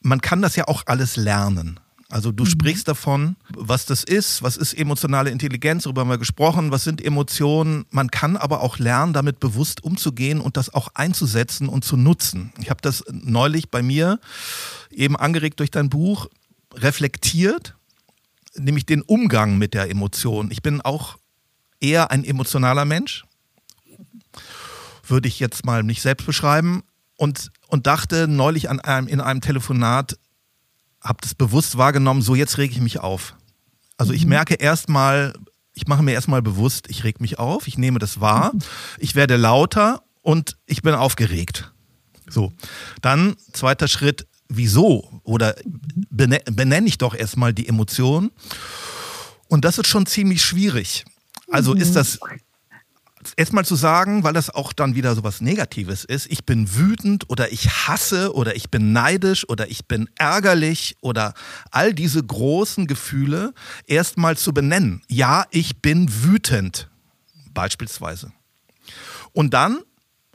[0.00, 1.80] man kann das ja auch alles lernen.
[2.10, 2.48] Also du mhm.
[2.48, 7.02] sprichst davon, was das ist, was ist emotionale Intelligenz, darüber haben wir gesprochen, was sind
[7.02, 7.86] Emotionen.
[7.90, 12.52] Man kann aber auch lernen, damit bewusst umzugehen und das auch einzusetzen und zu nutzen.
[12.60, 14.18] Ich habe das neulich bei mir,
[14.90, 16.26] eben angeregt durch dein Buch,
[16.74, 17.76] reflektiert,
[18.56, 20.50] nämlich den Umgang mit der Emotion.
[20.50, 21.16] Ich bin auch
[21.80, 23.24] eher ein emotionaler Mensch,
[25.06, 26.82] würde ich jetzt mal nicht selbst beschreiben,
[27.20, 30.16] und, und dachte neulich an einem, in einem Telefonat,
[31.02, 33.34] habe das bewusst wahrgenommen, so jetzt rege ich mich auf.
[33.96, 34.30] Also ich mhm.
[34.30, 35.34] merke erstmal,
[35.74, 38.60] ich mache mir erstmal bewusst, ich reg mich auf, ich nehme das wahr, mhm.
[38.98, 41.72] ich werde lauter und ich bin aufgeregt.
[42.28, 42.52] So,
[43.02, 45.20] dann zweiter Schritt, wieso?
[45.24, 45.56] Oder
[46.10, 48.30] benenne ich doch erstmal die Emotion.
[49.48, 51.04] Und das ist schon ziemlich schwierig.
[51.50, 51.94] Also ist mhm.
[51.94, 52.20] das
[53.36, 57.28] erstmal zu sagen, weil das auch dann wieder so was Negatives ist, ich bin wütend
[57.28, 61.34] oder ich hasse oder ich bin neidisch oder ich bin ärgerlich oder
[61.70, 63.52] all diese großen Gefühle
[63.86, 65.02] erstmal zu benennen.
[65.08, 66.88] Ja, ich bin wütend,
[67.52, 68.32] beispielsweise.
[69.32, 69.80] Und dann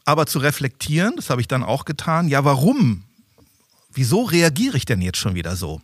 [0.06, 3.04] aber zu reflektieren, das habe ich dann auch getan, ja, warum
[3.98, 5.82] Wieso reagiere ich denn jetzt schon wieder so?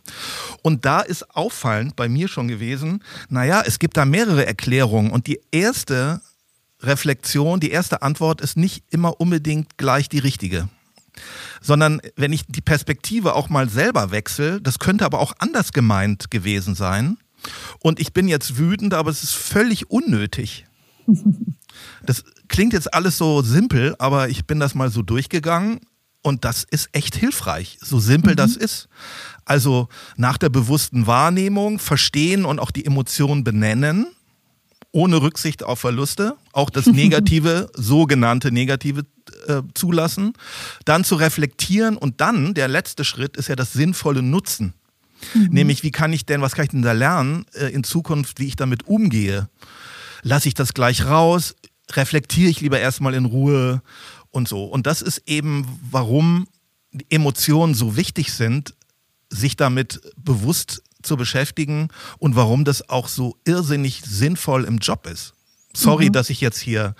[0.60, 5.10] Und da ist auffallend bei mir schon gewesen, naja, es gibt da mehrere Erklärungen.
[5.10, 6.20] Und die erste
[6.82, 10.68] Reflexion, die erste Antwort ist nicht immer unbedingt gleich die richtige.
[11.60, 16.30] Sondern wenn ich die Perspektive auch mal selber wechsle, das könnte aber auch anders gemeint
[16.30, 17.18] gewesen sein.
[17.80, 20.66] Und ich bin jetzt wütend, aber es ist völlig unnötig.
[22.04, 25.80] Das klingt jetzt alles so simpel, aber ich bin das mal so durchgegangen
[26.22, 28.36] und das ist echt hilfreich, so simpel mhm.
[28.36, 28.88] das ist.
[29.44, 34.06] Also nach der bewussten Wahrnehmung verstehen und auch die Emotionen benennen
[34.92, 39.04] ohne Rücksicht auf Verluste, auch das negative, sogenannte negative
[39.48, 40.34] äh, zulassen,
[40.84, 44.74] dann zu reflektieren und dann, der letzte Schritt ist ja das sinnvolle Nutzen.
[45.34, 45.48] Mhm.
[45.50, 48.46] Nämlich, wie kann ich denn, was kann ich denn da lernen äh, in Zukunft, wie
[48.46, 49.48] ich damit umgehe?
[50.22, 51.54] Lasse ich das gleich raus?
[51.92, 53.82] Reflektiere ich lieber erstmal in Ruhe
[54.30, 54.64] und so.
[54.64, 56.46] Und das ist eben, warum
[57.08, 58.74] Emotionen so wichtig sind,
[59.30, 61.88] sich damit bewusst zu beschäftigen
[62.18, 65.34] und warum das auch so irrsinnig sinnvoll im Job ist.
[65.74, 66.12] Sorry, mhm.
[66.12, 66.94] dass ich jetzt hier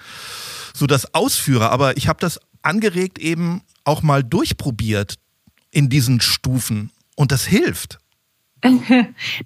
[0.74, 5.16] so das ausführe, aber ich habe das angeregt eben auch mal durchprobiert
[5.70, 7.98] in diesen Stufen und das hilft.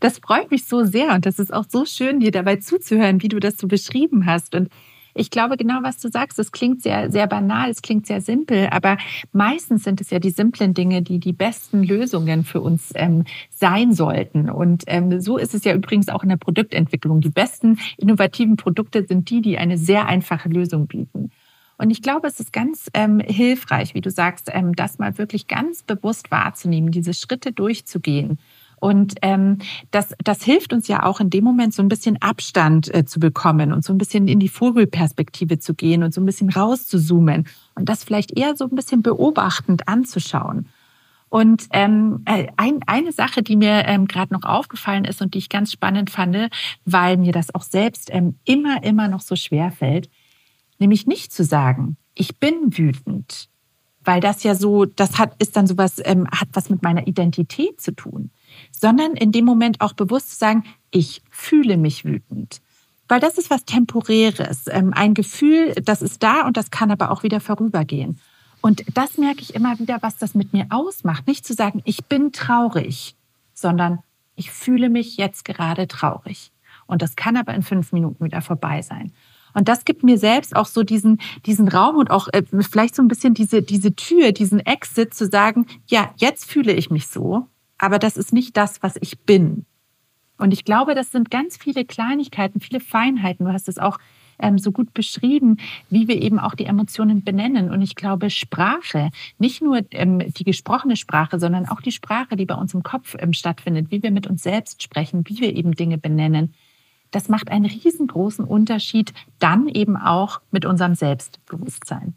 [0.00, 3.28] Das freut mich so sehr und das ist auch so schön, dir dabei zuzuhören, wie
[3.28, 4.54] du das so beschrieben hast.
[4.54, 4.68] Und
[5.16, 6.38] ich glaube genau, was du sagst.
[6.38, 8.98] Es klingt sehr, sehr banal, es klingt sehr simpel, aber
[9.32, 13.92] meistens sind es ja die simplen Dinge, die die besten Lösungen für uns ähm, sein
[13.92, 14.50] sollten.
[14.50, 17.20] Und ähm, so ist es ja übrigens auch in der Produktentwicklung.
[17.20, 21.30] Die besten innovativen Produkte sind die, die eine sehr einfache Lösung bieten.
[21.78, 25.46] Und ich glaube, es ist ganz ähm, hilfreich, wie du sagst, ähm, das mal wirklich
[25.46, 28.38] ganz bewusst wahrzunehmen, diese Schritte durchzugehen
[28.78, 29.58] und ähm,
[29.90, 33.18] das, das hilft uns ja auch in dem Moment so ein bisschen Abstand äh, zu
[33.18, 37.46] bekommen und so ein bisschen in die Vogelperspektive zu gehen und so ein bisschen rauszuzoomen
[37.74, 40.68] und das vielleicht eher so ein bisschen beobachtend anzuschauen.
[41.28, 45.38] Und ähm, äh, ein, eine Sache, die mir ähm, gerade noch aufgefallen ist und die
[45.38, 46.36] ich ganz spannend fand,
[46.84, 50.08] weil mir das auch selbst ähm, immer, immer noch so schwer fällt,
[50.78, 53.48] nämlich nicht zu sagen, ich bin wütend,
[54.06, 57.80] weil das ja so, das hat, ist dann sowas, ähm, hat was mit meiner Identität
[57.80, 58.30] zu tun,
[58.70, 62.60] sondern in dem Moment auch bewusst zu sagen, ich fühle mich wütend.
[63.08, 67.10] Weil das ist was Temporäres, ähm, ein Gefühl, das ist da und das kann aber
[67.10, 68.18] auch wieder vorübergehen.
[68.60, 71.26] Und das merke ich immer wieder, was das mit mir ausmacht.
[71.26, 73.14] Nicht zu sagen, ich bin traurig,
[73.54, 74.00] sondern
[74.34, 76.52] ich fühle mich jetzt gerade traurig.
[76.86, 79.12] Und das kann aber in fünf Minuten wieder vorbei sein.
[79.56, 83.00] Und das gibt mir selbst auch so diesen, diesen Raum und auch äh, vielleicht so
[83.00, 87.46] ein bisschen diese, diese Tür, diesen Exit zu sagen, ja, jetzt fühle ich mich so,
[87.78, 89.64] aber das ist nicht das, was ich bin.
[90.36, 93.46] Und ich glaube, das sind ganz viele Kleinigkeiten, viele Feinheiten.
[93.46, 93.96] Du hast es auch
[94.38, 95.56] ähm, so gut beschrieben,
[95.88, 97.70] wie wir eben auch die Emotionen benennen.
[97.70, 102.44] Und ich glaube, Sprache, nicht nur ähm, die gesprochene Sprache, sondern auch die Sprache, die
[102.44, 105.72] bei uns im Kopf ähm, stattfindet, wie wir mit uns selbst sprechen, wie wir eben
[105.72, 106.52] Dinge benennen,
[107.10, 112.14] das macht einen riesengroßen Unterschied dann eben auch mit unserem Selbstbewusstsein.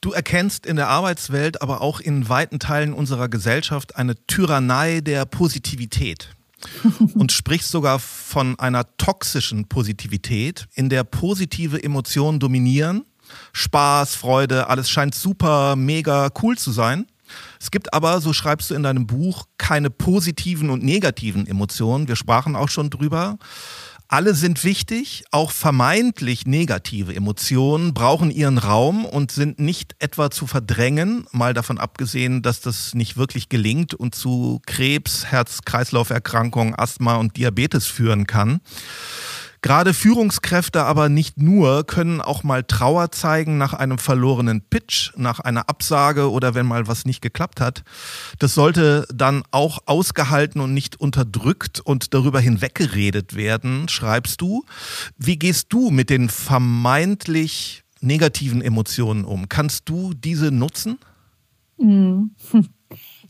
[0.00, 5.24] Du erkennst in der Arbeitswelt, aber auch in weiten Teilen unserer Gesellschaft eine Tyrannei der
[5.24, 6.34] Positivität
[7.14, 13.04] und sprichst sogar von einer toxischen Positivität, in der positive Emotionen dominieren.
[13.52, 17.06] Spaß, Freude, alles scheint super, mega cool zu sein.
[17.60, 22.08] Es gibt aber, so schreibst du in deinem Buch, keine positiven und negativen Emotionen.
[22.08, 23.38] Wir sprachen auch schon drüber.
[24.08, 30.46] Alle sind wichtig, auch vermeintlich negative Emotionen brauchen ihren Raum und sind nicht etwa zu
[30.46, 37.36] verdrängen, mal davon abgesehen, dass das nicht wirklich gelingt und zu Krebs, Herz-Kreislauf-Erkrankungen, Asthma und
[37.36, 38.60] Diabetes führen kann.
[39.66, 45.40] Gerade Führungskräfte aber nicht nur können auch mal Trauer zeigen nach einem verlorenen Pitch, nach
[45.40, 47.82] einer Absage oder wenn mal was nicht geklappt hat.
[48.38, 54.64] Das sollte dann auch ausgehalten und nicht unterdrückt und darüber hinweggeredet werden, schreibst du.
[55.18, 59.48] Wie gehst du mit den vermeintlich negativen Emotionen um?
[59.48, 60.96] Kannst du diese nutzen?
[61.76, 62.30] Mhm.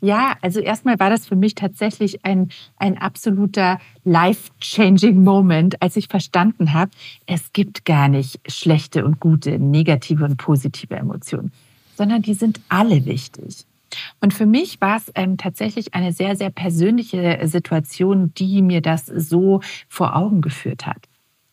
[0.01, 6.09] Ja, also erstmal war das für mich tatsächlich ein, ein absoluter life-changing Moment, als ich
[6.09, 6.91] verstanden habe,
[7.27, 11.53] es gibt gar nicht schlechte und gute, negative und positive Emotionen,
[11.97, 13.67] sondern die sind alle wichtig.
[14.21, 19.07] Und für mich war es ähm, tatsächlich eine sehr, sehr persönliche Situation, die mir das
[19.07, 21.09] so vor Augen geführt hat.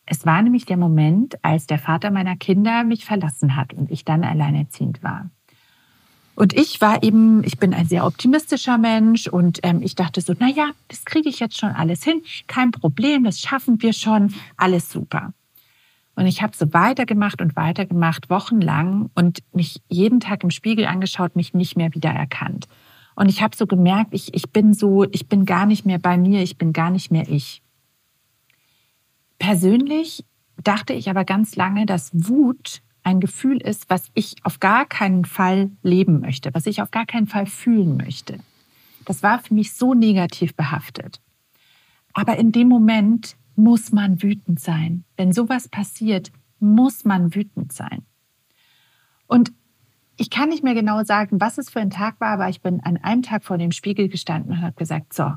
[0.06, 4.04] Es war nämlich der Moment, als der Vater meiner Kinder mich verlassen hat und ich
[4.04, 5.30] dann alleinerziehend war.
[6.36, 10.34] Und ich war eben, ich bin ein sehr optimistischer Mensch und ähm, ich dachte so,
[10.38, 14.34] na ja, das kriege ich jetzt schon alles hin, kein Problem, das schaffen wir schon,
[14.56, 15.32] alles super.
[16.16, 21.36] Und ich habe so weitergemacht und weitergemacht, wochenlang und mich jeden Tag im Spiegel angeschaut,
[21.36, 22.68] mich nicht mehr wiedererkannt.
[23.16, 26.16] Und ich habe so gemerkt, ich, ich bin so, ich bin gar nicht mehr bei
[26.16, 27.62] mir, ich bin gar nicht mehr ich.
[29.38, 30.24] Persönlich
[30.62, 35.24] dachte ich aber ganz lange, dass Wut ein Gefühl ist, was ich auf gar keinen
[35.24, 38.38] Fall leben möchte, was ich auf gar keinen Fall fühlen möchte.
[39.04, 41.20] Das war für mich so negativ behaftet.
[42.14, 45.04] Aber in dem Moment muss man wütend sein.
[45.16, 48.04] Wenn sowas passiert, muss man wütend sein.
[49.26, 49.52] Und
[50.16, 52.80] ich kann nicht mehr genau sagen, was es für ein Tag war, aber ich bin
[52.80, 55.32] an einem Tag vor dem Spiegel gestanden und habe gesagt, so,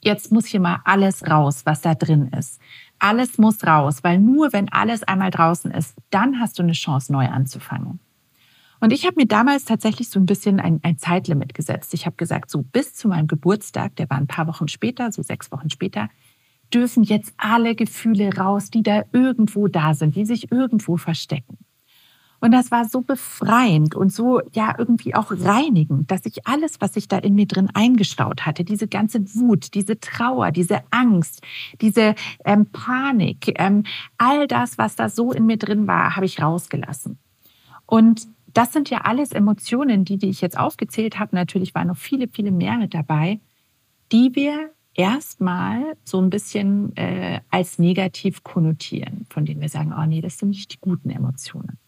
[0.00, 2.60] jetzt muss hier mal alles raus, was da drin ist.
[2.98, 7.12] Alles muss raus, weil nur wenn alles einmal draußen ist, dann hast du eine Chance,
[7.12, 8.00] neu anzufangen.
[8.80, 11.94] Und ich habe mir damals tatsächlich so ein bisschen ein, ein Zeitlimit gesetzt.
[11.94, 15.22] Ich habe gesagt, so bis zu meinem Geburtstag, der war ein paar Wochen später, so
[15.22, 16.08] sechs Wochen später,
[16.72, 21.58] dürfen jetzt alle Gefühle raus, die da irgendwo da sind, die sich irgendwo verstecken.
[22.40, 26.94] Und das war so befreiend und so ja irgendwie auch reinigend, dass ich alles, was
[26.94, 31.42] sich da in mir drin eingestaut hatte, diese ganze Wut, diese Trauer, diese Angst,
[31.80, 33.84] diese ähm, Panik, ähm,
[34.18, 37.18] all das, was da so in mir drin war, habe ich rausgelassen.
[37.86, 41.36] Und das sind ja alles Emotionen, die, die ich jetzt aufgezählt habe.
[41.36, 43.40] Natürlich waren noch viele, viele mehr mit dabei,
[44.12, 50.06] die wir erstmal so ein bisschen äh, als negativ konnotieren, von denen wir sagen, oh
[50.06, 51.78] nee, das sind nicht die guten Emotionen.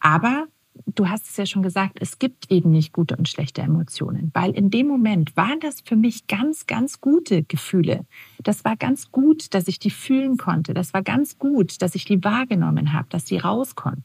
[0.00, 0.46] Aber
[0.86, 4.52] du hast es ja schon gesagt, es gibt eben nicht gute und schlechte Emotionen, weil
[4.52, 8.06] in dem Moment waren das für mich ganz, ganz gute Gefühle.
[8.42, 10.74] Das war ganz gut, dass ich die fühlen konnte.
[10.74, 14.04] Das war ganz gut, dass ich die wahrgenommen habe, dass sie raus konnten.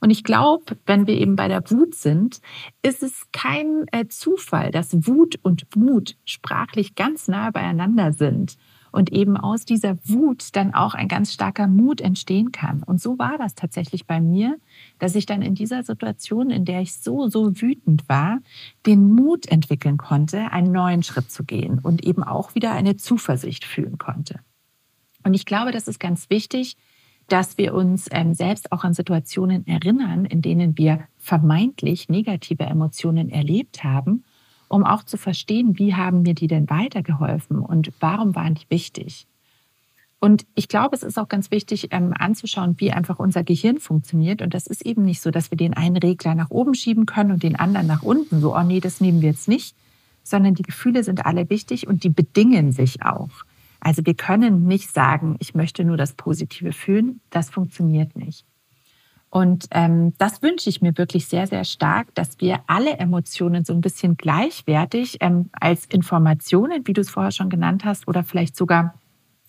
[0.00, 2.40] Und ich glaube, wenn wir eben bei der Wut sind,
[2.82, 8.56] ist es kein äh, Zufall, dass Wut und Mut sprachlich ganz nah beieinander sind
[8.92, 12.82] und eben aus dieser Wut dann auch ein ganz starker Mut entstehen kann.
[12.82, 14.58] Und so war das tatsächlich bei mir,
[14.98, 18.38] dass ich dann in dieser Situation, in der ich so, so wütend war,
[18.86, 23.64] den Mut entwickeln konnte, einen neuen Schritt zu gehen und eben auch wieder eine Zuversicht
[23.64, 24.40] fühlen konnte.
[25.24, 26.76] Und ich glaube, das ist ganz wichtig,
[27.28, 33.30] dass wir uns ähm, selbst auch an Situationen erinnern, in denen wir vermeintlich negative Emotionen
[33.30, 34.24] erlebt haben,
[34.72, 39.26] um auch zu verstehen, wie haben mir die denn weitergeholfen und warum waren die wichtig.
[40.18, 44.40] Und ich glaube, es ist auch ganz wichtig ähm, anzuschauen, wie einfach unser Gehirn funktioniert.
[44.40, 47.32] Und das ist eben nicht so, dass wir den einen Regler nach oben schieben können
[47.32, 48.40] und den anderen nach unten.
[48.40, 49.76] So, oh nee, das nehmen wir jetzt nicht.
[50.22, 53.30] Sondern die Gefühle sind alle wichtig und die bedingen sich auch.
[53.80, 57.20] Also wir können nicht sagen, ich möchte nur das Positive fühlen.
[57.30, 58.46] Das funktioniert nicht.
[59.32, 63.72] Und ähm, das wünsche ich mir wirklich sehr, sehr stark, dass wir alle Emotionen so
[63.72, 68.54] ein bisschen gleichwertig ähm, als Informationen, wie du es vorher schon genannt hast, oder vielleicht
[68.58, 68.92] sogar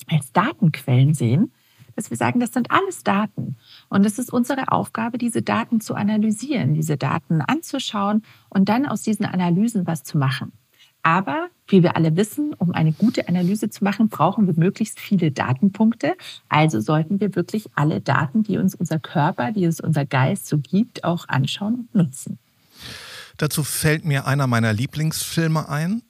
[0.07, 1.51] als Datenquellen sehen,
[1.97, 3.57] dass wir sagen, das sind alles Daten.
[3.89, 9.01] Und es ist unsere Aufgabe, diese Daten zu analysieren, diese Daten anzuschauen und dann aus
[9.01, 10.53] diesen Analysen was zu machen.
[11.03, 15.31] Aber wie wir alle wissen, um eine gute Analyse zu machen, brauchen wir möglichst viele
[15.31, 16.15] Datenpunkte.
[16.49, 20.57] Also sollten wir wirklich alle Daten, die uns unser Körper, die uns unser Geist so
[20.57, 22.39] gibt, auch anschauen und nutzen.
[23.37, 26.03] Dazu fällt mir einer meiner Lieblingsfilme ein,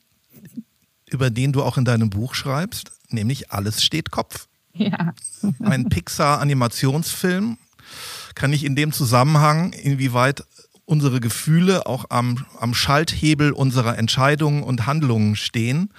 [1.08, 4.48] über den du auch in deinem Buch schreibst, nämlich Alles steht Kopf.
[4.74, 5.14] Ja.
[5.60, 7.58] Ein Pixar-Animationsfilm.
[8.36, 10.44] Kann ich in dem Zusammenhang, inwieweit
[10.86, 15.90] unsere Gefühle auch am, am Schalthebel unserer Entscheidungen und Handlungen stehen,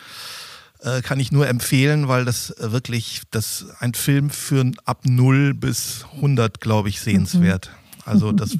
[0.80, 6.04] äh, kann ich nur empfehlen, weil das wirklich das ein Film für ab 0 bis
[6.16, 7.70] 100, glaube ich, sehenswert.
[7.70, 8.02] Mhm.
[8.04, 8.56] Also das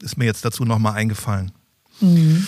[0.00, 1.52] ist mir jetzt dazu nochmal eingefallen.
[2.00, 2.46] Mhm.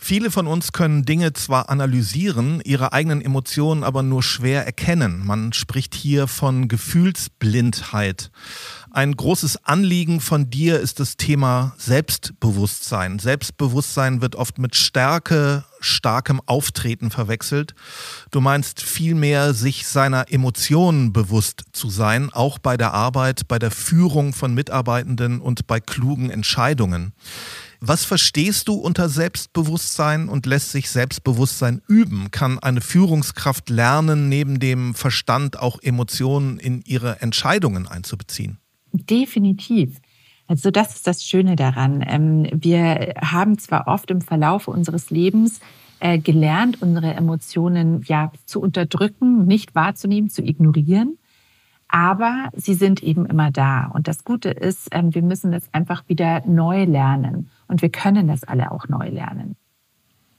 [0.00, 5.26] Viele von uns können Dinge zwar analysieren, ihre eigenen Emotionen aber nur schwer erkennen.
[5.26, 8.30] Man spricht hier von Gefühlsblindheit.
[8.90, 13.18] Ein großes Anliegen von dir ist das Thema Selbstbewusstsein.
[13.18, 17.74] Selbstbewusstsein wird oft mit Stärke, starkem Auftreten verwechselt.
[18.30, 23.70] Du meinst vielmehr, sich seiner Emotionen bewusst zu sein, auch bei der Arbeit, bei der
[23.70, 27.12] Führung von Mitarbeitenden und bei klugen Entscheidungen.
[27.80, 32.30] Was verstehst du unter Selbstbewusstsein und lässt sich Selbstbewusstsein üben?
[32.32, 38.58] Kann eine Führungskraft lernen, neben dem Verstand auch Emotionen in ihre Entscheidungen einzubeziehen?
[38.92, 40.00] Definitiv.
[40.48, 42.04] Also das ist das Schöne daran.
[42.06, 45.60] Ähm, wir haben zwar oft im Verlauf unseres Lebens
[46.00, 51.18] äh, gelernt, unsere Emotionen ja zu unterdrücken, nicht wahrzunehmen, zu ignorieren
[51.88, 53.86] aber sie sind eben immer da.
[53.86, 57.50] Und das Gute ist, ähm, wir müssen das einfach wieder neu lernen.
[57.68, 59.56] Und wir können das alle auch neu lernen.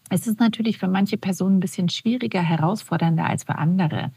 [0.10, 4.12] Es ist natürlich für manche Personen ein bisschen schwieriger, herausfordernder als für andere.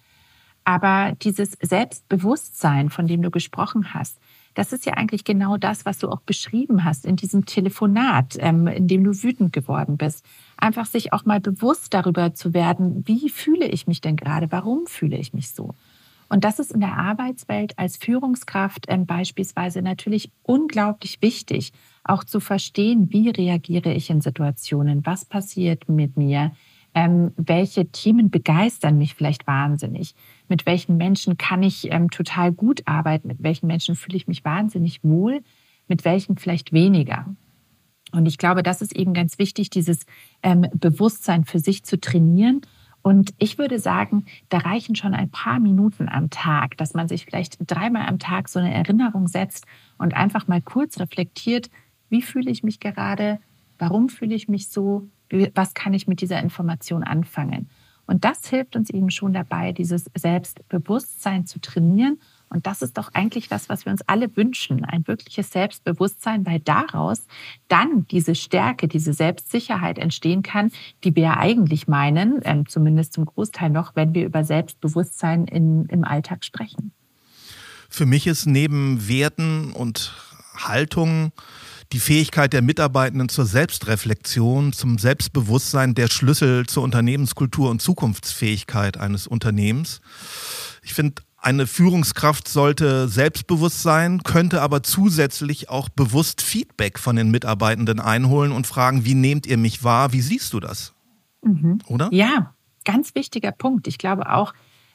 [0.65, 4.19] Aber dieses Selbstbewusstsein, von dem du gesprochen hast,
[4.55, 8.67] das ist ja eigentlich genau das, was du auch beschrieben hast in diesem Telefonat, ähm,
[8.67, 10.25] in dem du wütend geworden bist.
[10.57, 14.87] Einfach sich auch mal bewusst darüber zu werden, wie fühle ich mich denn gerade, warum
[14.87, 15.75] fühle ich mich so.
[16.33, 21.75] Und das ist in der Arbeitswelt als Führungskraft ähm, beispielsweise natürlich unglaublich wichtig,
[22.05, 26.53] auch zu verstehen, wie reagiere ich in Situationen, was passiert mit mir,
[26.95, 30.15] ähm, welche Themen begeistern mich vielleicht wahnsinnig,
[30.49, 34.43] mit welchen Menschen kann ich ähm, total gut arbeiten, mit welchen Menschen fühle ich mich
[34.43, 35.43] wahnsinnig wohl,
[35.87, 37.27] mit welchen vielleicht weniger.
[38.11, 40.07] Und ich glaube, das ist eben ganz wichtig, dieses
[40.43, 42.63] ähm, Bewusstsein für sich zu trainieren
[43.03, 47.25] und ich würde sagen, da reichen schon ein paar Minuten am Tag, dass man sich
[47.25, 49.67] vielleicht dreimal am Tag so eine Erinnerung setzt
[49.99, 51.69] und einfach mal kurz reflektiert,
[52.09, 53.41] wie fühle ich mich gerade,
[53.79, 55.09] warum fühle ich mich so,
[55.55, 57.69] was kann ich mit dieser Information anfangen.
[58.07, 62.19] Und das hilft uns eben schon dabei, dieses Selbstbewusstsein zu trainieren
[62.53, 66.61] und das ist doch eigentlich das, was wir uns alle wünschen, ein wirkliches Selbstbewusstsein, weil
[66.61, 67.27] daraus
[67.69, 70.71] dann diese Stärke, diese Selbstsicherheit entstehen kann,
[71.05, 75.87] die wir ja eigentlich meinen, ähm, zumindest zum Großteil noch, wenn wir über Selbstbewusstsein in,
[75.87, 76.93] im Alltag sprechen.
[77.89, 80.15] Für mich ist neben Werten und
[80.57, 81.33] Haltungen
[81.93, 89.27] die Fähigkeit der Mitarbeitenden zur Selbstreflexion, zum Selbstbewusstsein der Schlüssel zur Unternehmenskultur und Zukunftsfähigkeit eines
[89.27, 90.01] Unternehmens.
[90.83, 97.31] Ich finde eine Führungskraft sollte selbstbewusst sein, könnte aber zusätzlich auch bewusst Feedback von den
[97.31, 100.13] Mitarbeitenden einholen und fragen, wie nehmt ihr mich wahr?
[100.13, 100.95] Wie siehst du das?
[101.43, 101.81] Mhm.
[101.89, 102.09] Oder?
[102.13, 103.89] Ja, ganz wichtiger Punkt.
[103.89, 104.55] Ich glaube auch,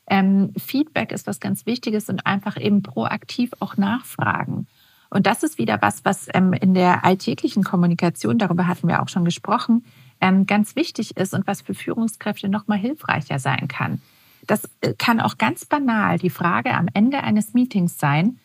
[0.10, 4.68] ähm, Feedback ist was ganz Wichtiges und einfach eben proaktiv auch nachfragen.
[5.10, 9.10] Und das ist wieder was, was ähm, in der alltäglichen Kommunikation, darüber hatten wir auch
[9.10, 9.86] schon gesprochen,
[10.22, 14.02] ähm, ganz wichtig ist und was für Führungskräfte noch mal hilfreicher sein kann.
[14.48, 18.40] Das äh, kann auch ganz banal die Frage am Ende eines Meetings sein,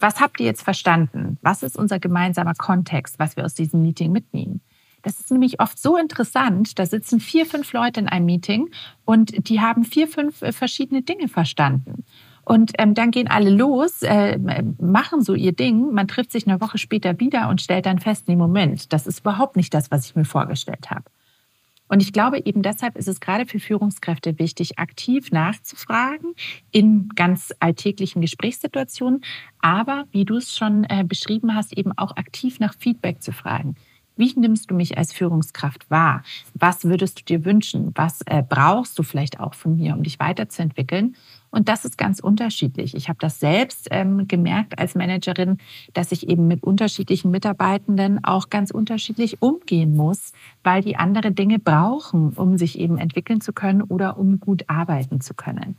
[0.00, 1.38] was habt ihr jetzt verstanden?
[1.40, 4.60] Was ist unser gemeinsamer Kontext, was wir aus diesem Meeting mitnehmen?
[5.02, 6.78] Das ist nämlich oft so interessant.
[6.78, 8.70] Da sitzen vier, fünf Leute in einem Meeting
[9.04, 12.04] und die haben vier, fünf äh, verschiedene Dinge verstanden.
[12.44, 14.38] Und ähm, dann gehen alle los, äh,
[14.78, 15.92] machen so ihr Ding.
[15.92, 19.20] Man trifft sich eine Woche später wieder und stellt dann fest, nee, Moment, das ist
[19.20, 21.04] überhaupt nicht das, was ich mir vorgestellt habe.
[21.88, 26.34] Und ich glaube, eben deshalb ist es gerade für Führungskräfte wichtig, aktiv nachzufragen
[26.70, 29.22] in ganz alltäglichen Gesprächssituationen,
[29.60, 33.76] aber wie du es schon äh, beschrieben hast, eben auch aktiv nach Feedback zu fragen.
[34.16, 36.22] Wie nimmst du mich als Führungskraft wahr?
[36.54, 37.90] Was würdest du dir wünschen?
[37.96, 41.16] Was äh, brauchst du vielleicht auch von mir, um dich weiterzuentwickeln?
[41.54, 42.96] Und das ist ganz unterschiedlich.
[42.96, 45.58] Ich habe das selbst ähm, gemerkt als Managerin,
[45.92, 50.32] dass ich eben mit unterschiedlichen Mitarbeitenden auch ganz unterschiedlich umgehen muss,
[50.64, 55.20] weil die andere Dinge brauchen, um sich eben entwickeln zu können oder um gut arbeiten
[55.20, 55.76] zu können.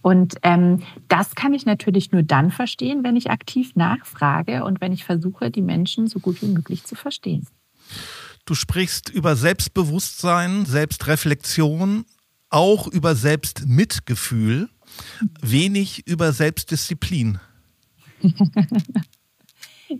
[0.00, 4.92] Und ähm, das kann ich natürlich nur dann verstehen, wenn ich aktiv nachfrage und wenn
[4.92, 7.46] ich versuche, die Menschen so gut wie möglich zu verstehen.
[8.44, 12.06] Du sprichst über Selbstbewusstsein, Selbstreflexion,
[12.50, 14.68] auch über Selbstmitgefühl,
[15.40, 17.38] wenig über Selbstdisziplin.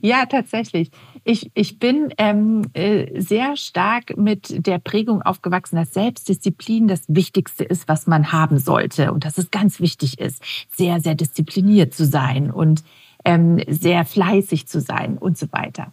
[0.00, 0.90] Ja, tatsächlich.
[1.24, 7.64] Ich, ich bin ähm, äh, sehr stark mit der Prägung aufgewachsen, dass Selbstdisziplin das Wichtigste
[7.64, 10.42] ist, was man haben sollte und dass es ganz wichtig ist,
[10.74, 12.82] sehr, sehr diszipliniert zu sein und
[13.24, 15.92] ähm, sehr fleißig zu sein und so weiter.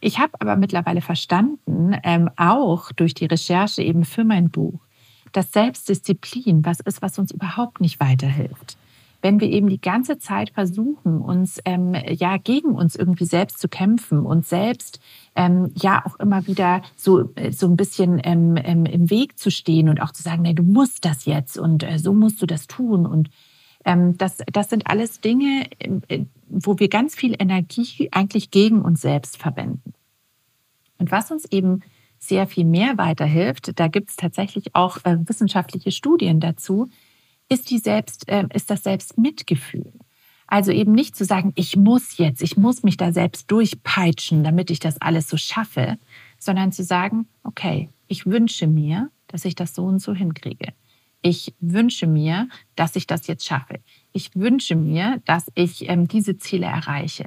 [0.00, 4.80] Ich habe aber mittlerweile verstanden, ähm, auch durch die Recherche eben für mein Buch,
[5.32, 8.76] dass Selbstdisziplin was ist, was uns überhaupt nicht weiterhilft.
[9.22, 13.68] Wenn wir eben die ganze Zeit versuchen, uns ähm, ja gegen uns irgendwie selbst zu
[13.68, 14.98] kämpfen und selbst
[15.36, 19.50] ähm, ja auch immer wieder so äh, so ein bisschen ähm, ähm, im Weg zu
[19.50, 22.46] stehen und auch zu sagen, nee, du musst das jetzt und äh, so musst du
[22.46, 23.28] das tun und
[23.84, 25.66] ähm, das, das sind alles Dinge,
[26.08, 29.94] äh, wo wir ganz viel Energie eigentlich gegen uns selbst verwenden.
[30.98, 31.80] Und was uns eben
[32.20, 36.88] sehr viel mehr weiterhilft, da gibt es tatsächlich auch äh, wissenschaftliche Studien dazu,
[37.48, 39.92] ist, die Selbst, äh, ist das Selbstmitgefühl.
[40.46, 44.70] Also eben nicht zu sagen, ich muss jetzt, ich muss mich da selbst durchpeitschen, damit
[44.70, 45.96] ich das alles so schaffe,
[46.38, 50.72] sondern zu sagen, okay, ich wünsche mir, dass ich das so und so hinkriege.
[51.22, 53.80] Ich wünsche mir, dass ich das jetzt schaffe.
[54.12, 57.26] Ich wünsche mir, dass ich ähm, diese Ziele erreiche.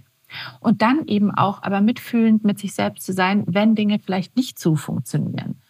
[0.60, 4.60] Und dann eben auch aber mitfühlend mit sich selbst zu sein, wenn Dinge vielleicht nicht
[4.60, 5.62] so funktionieren.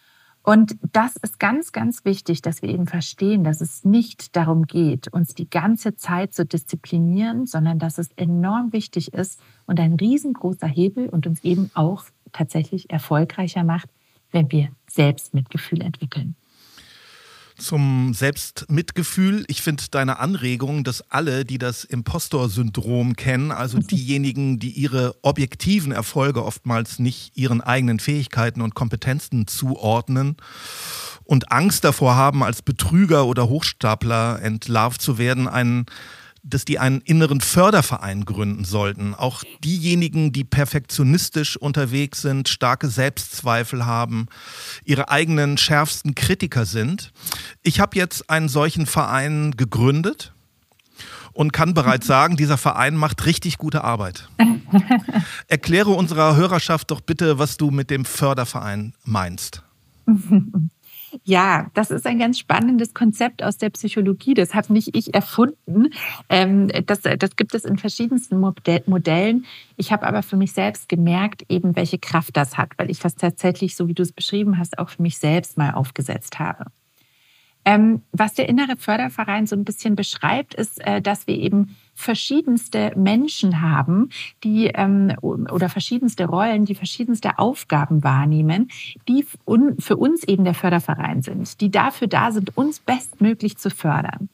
[0.42, 5.08] Und das ist ganz, ganz wichtig, dass wir eben verstehen, dass es nicht darum geht,
[5.08, 10.66] uns die ganze Zeit zu disziplinieren, sondern dass es enorm wichtig ist und ein riesengroßer
[10.66, 13.88] Hebel und uns eben auch tatsächlich erfolgreicher macht,
[14.32, 16.36] wenn wir selbst Mitgefühl entwickeln
[17.56, 19.44] zum Selbstmitgefühl.
[19.48, 25.92] Ich finde deine Anregung, dass alle, die das Impostor-Syndrom kennen, also diejenigen, die ihre objektiven
[25.92, 30.36] Erfolge oftmals nicht ihren eigenen Fähigkeiten und Kompetenzen zuordnen
[31.24, 35.86] und Angst davor haben, als Betrüger oder Hochstapler entlarvt zu werden, einen
[36.44, 39.14] dass die einen inneren Förderverein gründen sollten.
[39.14, 44.26] Auch diejenigen, die perfektionistisch unterwegs sind, starke Selbstzweifel haben,
[44.84, 47.12] ihre eigenen schärfsten Kritiker sind.
[47.62, 50.34] Ich habe jetzt einen solchen Verein gegründet
[51.32, 54.28] und kann bereits sagen, dieser Verein macht richtig gute Arbeit.
[55.48, 59.62] Erkläre unserer Hörerschaft doch bitte, was du mit dem Förderverein meinst.
[61.22, 64.34] Ja, das ist ein ganz spannendes Konzept aus der Psychologie.
[64.34, 65.90] Das habe nicht ich erfunden.
[66.28, 69.44] Ähm, das, das gibt es in verschiedensten Modellen.
[69.76, 73.14] Ich habe aber für mich selbst gemerkt, eben welche Kraft das hat, weil ich das
[73.14, 76.66] tatsächlich, so wie du es beschrieben hast, auch für mich selbst mal aufgesetzt habe.
[77.64, 82.92] Ähm, was der innere Förderverein so ein bisschen beschreibt, ist, äh, dass wir eben verschiedenste
[82.96, 84.10] Menschen haben,
[84.42, 88.68] die ähm, oder verschiedenste Rollen, die verschiedenste Aufgaben wahrnehmen,
[89.08, 89.24] die
[89.78, 94.28] für uns eben der Förderverein sind, die dafür da sind, uns bestmöglich zu fördern.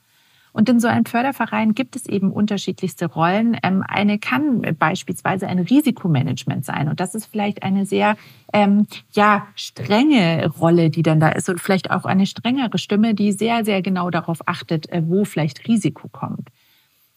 [0.52, 3.56] Und in so einem Förderverein gibt es eben unterschiedlichste Rollen.
[3.62, 6.88] Ähm, eine kann beispielsweise ein Risikomanagement sein.
[6.88, 8.16] Und das ist vielleicht eine sehr
[8.52, 11.48] ähm, ja, strenge Rolle, die dann da ist.
[11.48, 15.68] Und vielleicht auch eine strengere Stimme, die sehr, sehr genau darauf achtet, äh, wo vielleicht
[15.68, 16.48] Risiko kommt.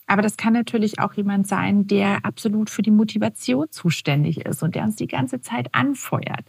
[0.08, 4.76] Aber das kann natürlich auch jemand sein, der absolut für die Motivation zuständig ist und
[4.76, 6.46] der uns die ganze Zeit anfeuert.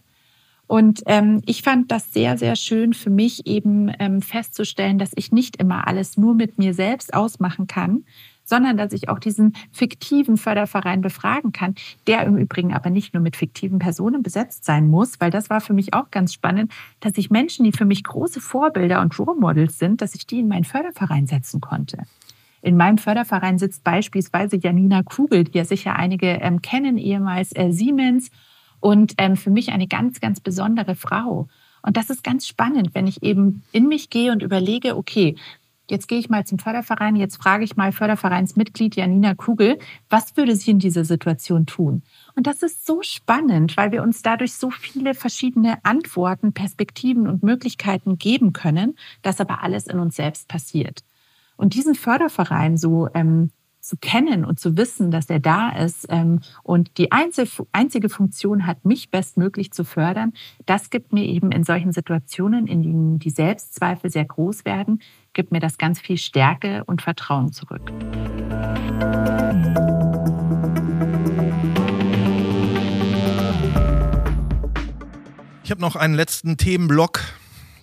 [0.67, 5.31] Und ähm, ich fand das sehr, sehr schön für mich eben ähm, festzustellen, dass ich
[5.31, 8.03] nicht immer alles nur mit mir selbst ausmachen kann,
[8.43, 11.75] sondern dass ich auch diesen fiktiven Förderverein befragen kann,
[12.07, 15.61] der im Übrigen aber nicht nur mit fiktiven Personen besetzt sein muss, weil das war
[15.61, 19.39] für mich auch ganz spannend, dass ich Menschen, die für mich große Vorbilder und Role
[19.39, 22.03] Models sind, dass ich die in meinen Förderverein setzen konnte.
[22.65, 27.71] In meinem Förderverein sitzt beispielsweise Janina Kugel, die ja sicher einige ähm, kennen, ehemals äh,
[27.71, 28.31] Siemens
[28.79, 31.47] und ähm, für mich eine ganz, ganz besondere Frau.
[31.83, 35.35] Und das ist ganz spannend, wenn ich eben in mich gehe und überlege, okay,
[35.87, 39.77] Jetzt gehe ich mal zum Förderverein, jetzt frage ich mal Fördervereinsmitglied Janina Kugel,
[40.09, 42.01] was würde sie in dieser Situation tun?
[42.35, 47.43] Und das ist so spannend, weil wir uns dadurch so viele verschiedene Antworten, Perspektiven und
[47.43, 51.03] Möglichkeiten geben können, dass aber alles in uns selbst passiert.
[51.57, 56.39] Und diesen Förderverein so ähm, zu kennen und zu wissen, dass er da ist ähm,
[56.63, 60.33] und die einzige Funktion hat, mich bestmöglich zu fördern,
[60.65, 65.01] das gibt mir eben in solchen Situationen, in denen die Selbstzweifel sehr groß werden,
[65.33, 67.91] gibt mir das ganz viel Stärke und Vertrauen zurück.
[75.63, 77.21] Ich habe noch einen letzten Themenblock,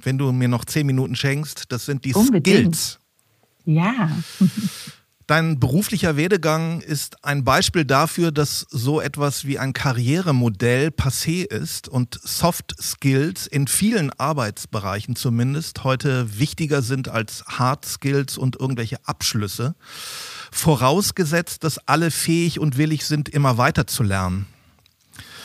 [0.02, 1.70] wenn du mir noch zehn Minuten schenkst.
[1.70, 2.76] Das sind die Unbedingt.
[2.76, 3.01] Skills.
[3.64, 4.10] Ja.
[5.28, 11.88] Dein beruflicher Werdegang ist ein Beispiel dafür, dass so etwas wie ein Karrieremodell passé ist
[11.88, 18.98] und Soft Skills in vielen Arbeitsbereichen zumindest heute wichtiger sind als Hard Skills und irgendwelche
[19.04, 19.74] Abschlüsse.
[20.50, 24.46] Vorausgesetzt, dass alle fähig und willig sind, immer weiter zu lernen.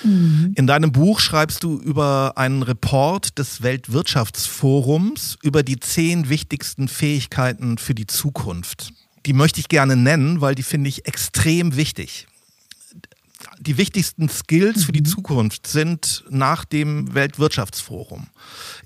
[0.04, 0.54] Mhm.
[0.56, 7.78] In deinem Buch schreibst du über einen Report des Weltwirtschaftsforums über die zehn wichtigsten Fähigkeiten
[7.78, 8.92] für die Zukunft
[9.28, 12.28] die möchte ich gerne nennen, weil die finde ich extrem wichtig.
[13.60, 15.06] Die wichtigsten Skills für die mhm.
[15.06, 18.28] Zukunft sind nach dem Weltwirtschaftsforum.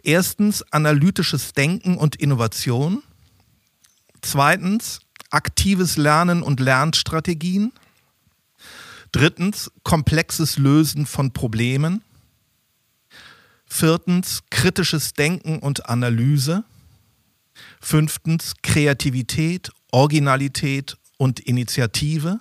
[0.04, 3.04] Erstens analytisches Denken und Innovation.
[4.22, 7.72] Zweitens aktives Lernen und Lernstrategien.
[9.12, 12.04] Drittens komplexes Lösen von Problemen.
[13.66, 16.64] Viertens kritisches Denken und Analyse.
[17.80, 22.40] Fünftens Kreativität Originalität und Initiative.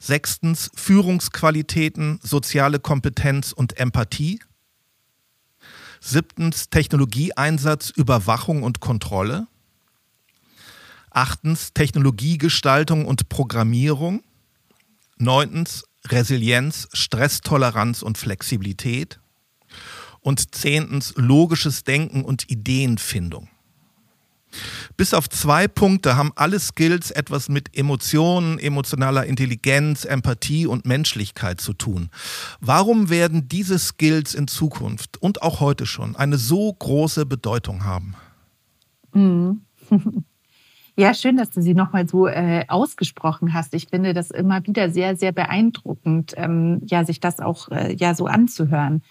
[0.00, 4.40] Sechstens Führungsqualitäten, soziale Kompetenz und Empathie.
[6.00, 9.46] Siebtens Technologieeinsatz, Überwachung und Kontrolle.
[11.10, 14.22] Achtens Technologiegestaltung und Programmierung.
[15.22, 19.20] Neuntens Resilienz, Stresstoleranz und Flexibilität.
[20.20, 23.48] Und zehntens logisches Denken und Ideenfindung.
[24.96, 31.60] Bis auf zwei Punkte haben alle Skills etwas mit Emotionen, emotionaler Intelligenz, Empathie und Menschlichkeit
[31.60, 32.10] zu tun.
[32.60, 38.14] Warum werden diese Skills in Zukunft und auch heute schon eine so große Bedeutung haben?
[39.12, 39.62] Mhm.
[41.02, 43.74] Ja, schön, dass du sie nochmal so äh, ausgesprochen hast.
[43.74, 48.14] Ich finde das immer wieder sehr, sehr beeindruckend, ähm, ja, sich das auch äh, ja
[48.14, 49.02] so anzuhören.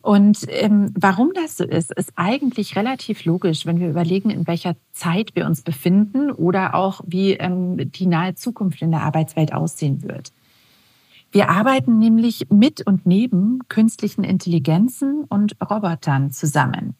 [0.00, 4.76] Und ähm, warum das so ist, ist eigentlich relativ logisch, wenn wir überlegen, in welcher
[4.92, 10.04] Zeit wir uns befinden oder auch wie ähm, die nahe Zukunft in der Arbeitswelt aussehen
[10.04, 10.32] wird.
[11.32, 16.96] Wir arbeiten nämlich mit und neben künstlichen Intelligenzen und Robotern zusammen.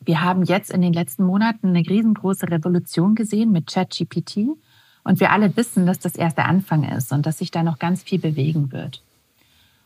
[0.00, 4.48] Wir haben jetzt in den letzten Monaten eine riesengroße Revolution gesehen mit ChatGPT
[5.04, 7.78] und wir alle wissen, dass das erst der Anfang ist und dass sich da noch
[7.78, 9.02] ganz viel bewegen wird.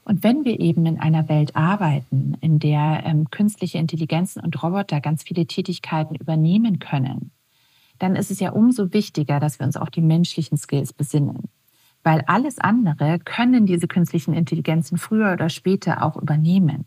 [0.04, 5.00] Und wenn wir eben in einer Welt arbeiten, in der ähm, künstliche Intelligenzen und Roboter
[5.00, 7.30] ganz viele Tätigkeiten übernehmen können,
[7.98, 11.48] dann ist es ja umso wichtiger, dass wir uns auf die menschlichen Skills besinnen.
[12.02, 16.86] Weil alles andere können diese künstlichen Intelligenzen früher oder später auch übernehmen.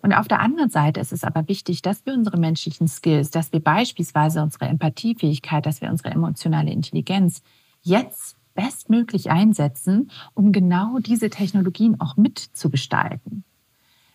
[0.00, 3.52] Und auf der anderen Seite ist es aber wichtig, dass wir unsere menschlichen Skills, dass
[3.52, 7.42] wir beispielsweise unsere Empathiefähigkeit, dass wir unsere emotionale Intelligenz
[7.82, 13.44] jetzt bestmöglich einsetzen, um genau diese Technologien auch mitzugestalten.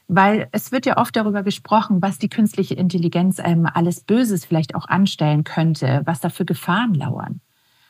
[0.07, 4.75] Weil es wird ja oft darüber gesprochen, was die künstliche Intelligenz ähm, alles Böses vielleicht
[4.75, 7.39] auch anstellen könnte, was da für Gefahren lauern.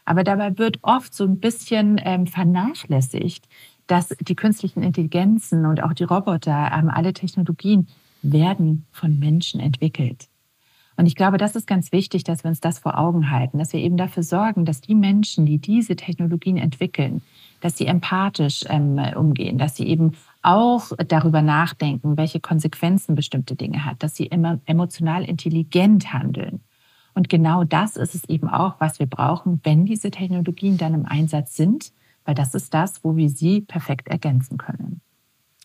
[0.05, 3.47] Aber dabei wird oft so ein bisschen ähm, vernachlässigt,
[3.87, 7.87] dass die künstlichen Intelligenzen und auch die Roboter, ähm, alle Technologien
[8.21, 10.27] werden von Menschen entwickelt.
[10.95, 13.73] Und ich glaube, das ist ganz wichtig, dass wir uns das vor Augen halten, dass
[13.73, 17.21] wir eben dafür sorgen, dass die Menschen, die diese Technologien entwickeln,
[17.61, 20.11] dass sie empathisch ähm, umgehen, dass sie eben
[20.43, 26.61] auch darüber nachdenken, welche Konsequenzen bestimmte Dinge hat, dass sie immer emotional intelligent handeln.
[27.15, 31.05] Und genau das ist es eben auch, was wir brauchen, wenn diese Technologien dann im
[31.05, 31.91] Einsatz sind,
[32.25, 35.01] weil das ist das, wo wir sie perfekt ergänzen können.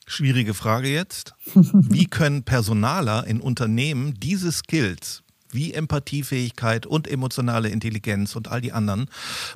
[0.07, 1.35] Schwierige Frage jetzt.
[1.55, 8.73] Wie können Personaler in Unternehmen diese Skills wie Empathiefähigkeit und emotionale Intelligenz und all die
[8.73, 9.07] anderen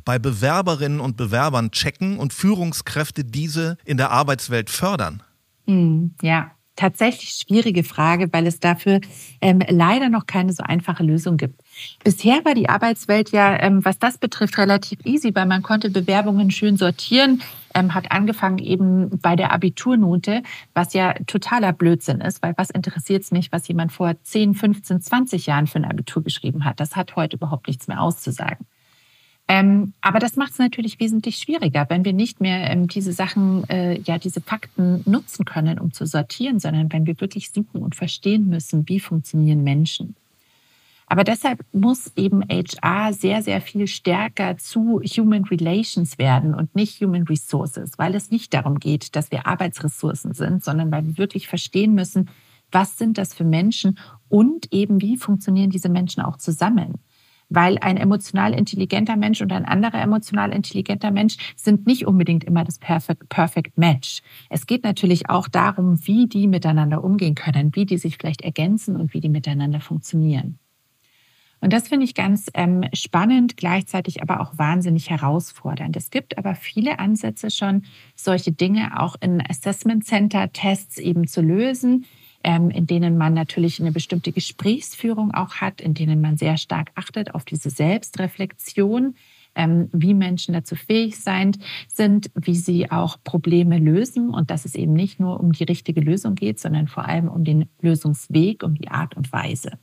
[0.05, 5.23] bei Bewerberinnen und Bewerbern checken und Führungskräfte diese in der Arbeitswelt fördern?
[5.67, 9.01] Hm, ja, tatsächlich schwierige Frage, weil es dafür
[9.41, 11.62] ähm, leider noch keine so einfache Lösung gibt.
[12.05, 16.51] Bisher war die Arbeitswelt ja, ähm, was das betrifft, relativ easy, weil man konnte Bewerbungen
[16.51, 17.43] schön sortieren.
[17.75, 20.43] ähm, hat angefangen eben bei der Abiturnote,
[20.75, 25.01] was ja totaler Blödsinn ist, weil was interessiert es mich, was jemand vor 10, 15,
[25.01, 26.81] 20 Jahren für ein Abitur geschrieben hat.
[26.81, 28.67] Das hat heute überhaupt nichts mehr auszusagen.
[29.49, 33.69] Ähm, aber das macht es natürlich wesentlich schwieriger, wenn wir nicht mehr ähm, diese Sachen,
[33.69, 37.95] äh, ja, diese Fakten nutzen können, um zu sortieren, sondern wenn wir wirklich suchen und
[37.95, 40.15] verstehen müssen, wie funktionieren Menschen.
[41.13, 47.03] Aber deshalb muss eben HR sehr, sehr viel stärker zu Human Relations werden und nicht
[47.03, 51.49] Human Resources, weil es nicht darum geht, dass wir Arbeitsressourcen sind, sondern weil wir wirklich
[51.49, 52.31] verstehen müssen,
[52.71, 53.99] was sind das für Menschen
[54.31, 56.95] und eben wie funktionieren diese Menschen auch zusammen
[57.55, 62.65] weil ein emotional intelligenter Mensch und ein anderer emotional intelligenter Mensch sind nicht unbedingt immer
[62.65, 64.23] das Perfect, Perfect Match.
[64.49, 68.97] Es geht natürlich auch darum, wie die miteinander umgehen können, wie die sich vielleicht ergänzen
[68.97, 70.59] und wie die miteinander funktionieren.
[71.63, 75.97] Und das finde ich ganz ähm, spannend, gleichzeitig aber auch wahnsinnig herausfordernd.
[75.97, 77.85] Es gibt aber viele Ansätze schon,
[78.15, 82.05] solche Dinge auch in Assessment Center Tests eben zu lösen
[82.45, 86.91] ähm, in denen man natürlich eine bestimmte Gesprächsführung auch hat, in denen man sehr stark
[86.95, 89.15] achtet auf diese Selbstreflexion,
[89.55, 91.53] ähm, wie Menschen dazu fähig sein,
[91.87, 96.01] sind, wie sie auch Probleme lösen und dass es eben nicht nur um die richtige
[96.01, 99.79] Lösung geht, sondern vor allem um den Lösungsweg, um die Art und Weise.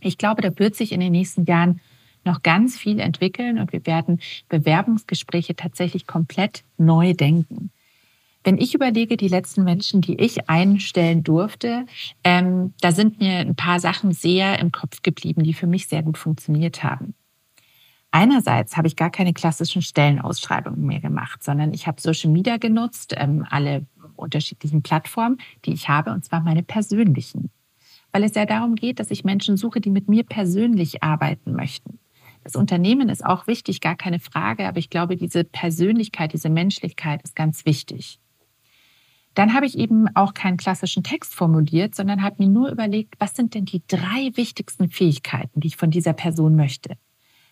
[0.00, 1.80] Ich glaube, da wird sich in den nächsten Jahren
[2.24, 7.70] noch ganz viel entwickeln und wir werden Bewerbungsgespräche tatsächlich komplett neu denken.
[8.44, 11.86] Wenn ich überlege, die letzten Menschen, die ich einstellen durfte,
[12.22, 16.02] ähm, da sind mir ein paar Sachen sehr im Kopf geblieben, die für mich sehr
[16.02, 17.14] gut funktioniert haben.
[18.12, 23.14] Einerseits habe ich gar keine klassischen Stellenausschreibungen mehr gemacht, sondern ich habe Social Media genutzt,
[23.16, 23.84] ähm, alle
[24.14, 27.50] unterschiedlichen Plattformen, die ich habe, und zwar meine persönlichen.
[28.16, 31.98] Weil es ja darum geht, dass ich Menschen suche, die mit mir persönlich arbeiten möchten.
[32.44, 37.20] Das Unternehmen ist auch wichtig, gar keine Frage, aber ich glaube, diese Persönlichkeit, diese Menschlichkeit
[37.24, 38.18] ist ganz wichtig.
[39.34, 43.36] Dann habe ich eben auch keinen klassischen Text formuliert, sondern habe mir nur überlegt, was
[43.36, 46.96] sind denn die drei wichtigsten Fähigkeiten, die ich von dieser Person möchte.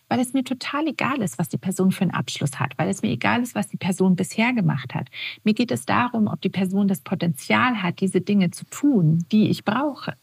[0.09, 3.03] Weil es mir total egal ist, was die Person für einen Abschluss hat, weil es
[3.03, 5.09] mir egal ist, was die Person bisher gemacht hat.
[5.43, 9.51] Mir geht es darum, ob die Person das Potenzial hat, diese Dinge zu tun, die
[9.51, 10.15] ich brauche.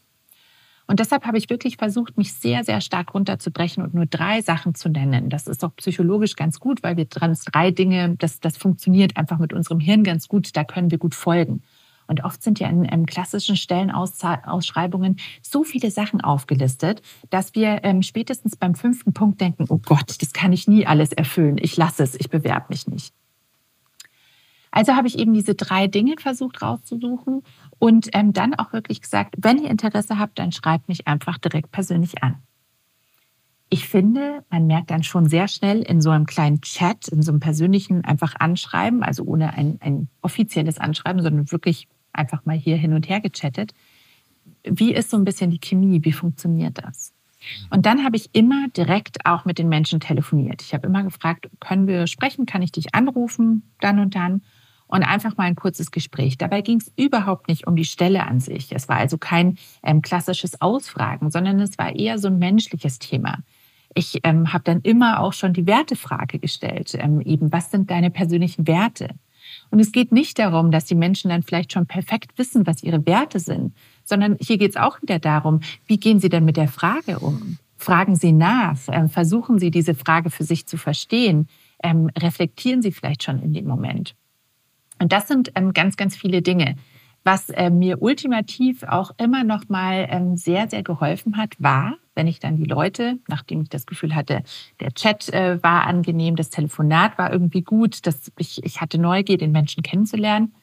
[0.87, 4.75] Und deshalb habe ich wirklich versucht, mich sehr, sehr stark runterzubrechen und nur drei Sachen
[4.75, 5.29] zu nennen.
[5.29, 9.39] Das ist auch psychologisch ganz gut, weil wir dran drei Dinge, das, das funktioniert einfach
[9.39, 11.63] mit unserem Hirn ganz gut, da können wir gut folgen.
[12.07, 18.01] Und oft sind ja in, in klassischen Stellenausschreibungen so viele Sachen aufgelistet, dass wir ähm,
[18.01, 22.03] spätestens beim fünften Punkt denken, oh Gott, das kann ich nie alles erfüllen, ich lasse
[22.03, 23.13] es, ich bewerbe mich nicht.
[24.75, 27.43] Also habe ich eben diese drei Dinge versucht rauszusuchen
[27.77, 31.71] und ähm, dann auch wirklich gesagt, wenn ihr Interesse habt, dann schreibt mich einfach direkt
[31.71, 32.37] persönlich an.
[33.69, 37.31] Ich finde, man merkt dann schon sehr schnell in so einem kleinen Chat, in so
[37.31, 42.75] einem persönlichen einfach Anschreiben, also ohne ein, ein offizielles Anschreiben, sondern wirklich einfach mal hier
[42.75, 43.75] hin und her gechattet.
[44.63, 46.03] Wie ist so ein bisschen die Chemie?
[46.03, 47.13] Wie funktioniert das?
[47.69, 50.63] Und dann habe ich immer direkt auch mit den Menschen telefoniert.
[50.63, 52.47] Ich habe immer gefragt, können wir sprechen?
[52.47, 53.71] Kann ich dich anrufen?
[53.79, 54.41] Dann und dann
[54.93, 56.37] und einfach mal ein kurzes Gespräch.
[56.37, 58.71] Dabei ging es überhaupt nicht um die Stelle an sich.
[58.71, 63.39] Es war also kein ähm, klassisches Ausfragen, sondern es war eher so ein menschliches Thema.
[63.95, 68.11] Ich ähm, habe dann immer auch schon die Wertefrage gestellt, ähm, eben was sind deine
[68.11, 69.09] persönlichen Werte?
[69.71, 73.03] Und es geht nicht darum, dass die Menschen dann vielleicht schon perfekt wissen, was ihre
[73.07, 73.73] Werte sind,
[74.03, 77.57] sondern hier geht es auch wieder darum, wie gehen sie denn mit der Frage um?
[77.77, 81.47] Fragen Sie nach, äh, versuchen Sie diese Frage für sich zu verstehen,
[81.83, 84.15] ähm, reflektieren Sie vielleicht schon in dem Moment.
[85.03, 86.77] Und das sind ähm, ganz, ganz viele Dinge.
[87.25, 92.25] Was äh, mir ultimativ auch immer noch mal ähm, sehr, sehr geholfen hat, war, wenn
[92.25, 94.43] ich dann die Leute, nachdem ich das Gefühl hatte,
[94.79, 99.37] der Chat äh, war angenehm, das Telefonat war irgendwie gut, dass ich, ich hatte Neugier,
[99.37, 100.55] den Menschen kennenzulernen,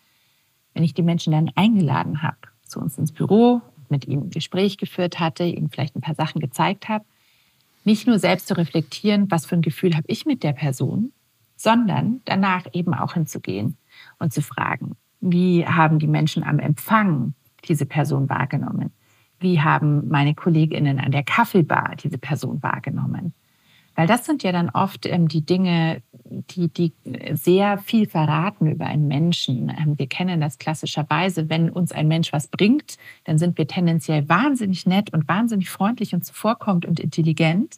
[0.73, 3.61] wenn ich die Menschen dann eingeladen habe zu uns ins Büro,
[3.91, 7.05] mit ihnen ein Gespräch geführt hatte, ihnen vielleicht ein paar Sachen gezeigt habe,
[7.85, 11.13] nicht nur selbst zu reflektieren, was für ein Gefühl habe ich mit der Person,
[11.57, 13.77] sondern danach eben auch hinzugehen
[14.19, 17.35] und zu fragen, wie haben die Menschen am Empfang
[17.69, 18.93] diese Person wahrgenommen?
[19.39, 23.35] Wie haben meine Kolleginnen an der Kaffeebar diese Person wahrgenommen?
[23.97, 26.93] Weil das sind ja dann oft ähm, die Dinge, die, die
[27.33, 29.69] sehr viel verraten über einen Menschen.
[29.69, 34.29] Ähm, wir kennen das klassischerweise, wenn uns ein Mensch was bringt, dann sind wir tendenziell
[34.29, 37.77] wahnsinnig nett und wahnsinnig freundlich und zuvorkommend und intelligent.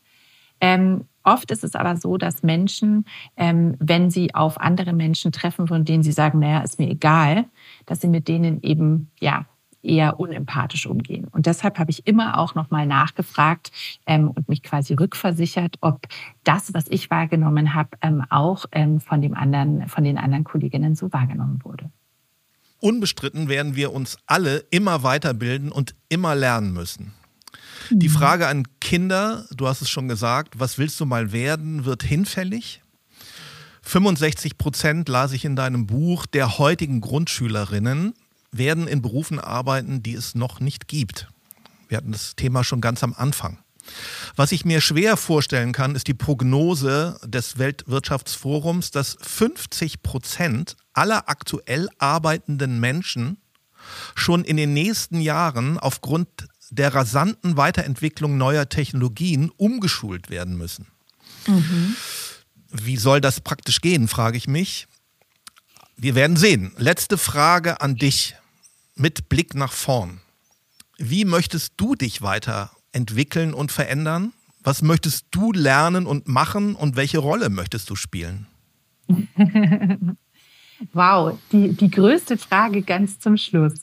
[0.61, 3.05] Ähm, oft ist es aber so, dass Menschen,
[3.37, 7.47] ähm, wenn sie auf andere Menschen treffen, von denen sie sagen, naja, ist mir egal,
[7.87, 9.47] dass sie mit denen eben, ja,
[9.83, 11.27] eher unempathisch umgehen.
[11.27, 13.73] Und deshalb habe ich immer auch nochmal nachgefragt
[14.07, 16.07] ähm, und mich quasi rückversichert, ob
[16.45, 20.95] das, was ich wahrgenommen habe, ähm, auch ähm, von, dem anderen, von den anderen Kolleginnen
[20.95, 21.91] so wahrgenommen wurde.
[22.81, 27.13] Unbestritten werden wir uns alle immer weiterbilden und immer lernen müssen.
[27.91, 28.13] Die mhm.
[28.13, 32.83] Frage an Kinder, du hast es schon gesagt, was willst du mal werden, wird hinfällig.
[33.83, 38.15] 65 Prozent, las ich in deinem Buch, der heutigen Grundschülerinnen
[38.53, 41.29] werden in Berufen arbeiten, die es noch nicht gibt.
[41.89, 43.59] Wir hatten das Thema schon ganz am Anfang.
[44.37, 51.29] Was ich mir schwer vorstellen kann, ist die Prognose des Weltwirtschaftsforums, dass 50 Prozent aller
[51.29, 53.39] aktuell arbeitenden Menschen
[54.15, 56.29] schon in den nächsten Jahren aufgrund
[56.73, 60.87] der rasanten Weiterentwicklung neuer Technologien umgeschult werden müssen.
[61.47, 61.95] Mhm.
[62.71, 64.89] Wie soll das praktisch gehen, frage ich mich.
[65.97, 66.73] Wir werden sehen.
[66.79, 68.37] Letzte Frage an dich
[68.95, 70.23] mit Blick nach vorn.
[70.97, 74.33] Wie möchtest du dich weiterentwickeln und verändern?
[74.63, 78.47] Was möchtest du lernen und machen und welche Rolle möchtest du spielen?
[80.93, 83.75] wow, die, die größte Frage ganz zum Schluss.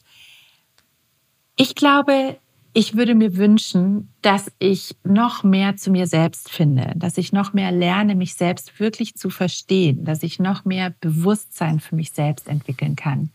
[1.55, 2.37] Ich glaube,
[2.79, 7.51] ich würde mir wünschen, dass ich noch mehr zu mir selbst finde, dass ich noch
[7.51, 12.47] mehr lerne, mich selbst wirklich zu verstehen, dass ich noch mehr Bewusstsein für mich selbst
[12.47, 13.31] entwickeln kann,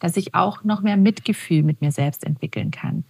[0.00, 3.04] dass ich auch noch mehr Mitgefühl mit mir selbst entwickeln kann.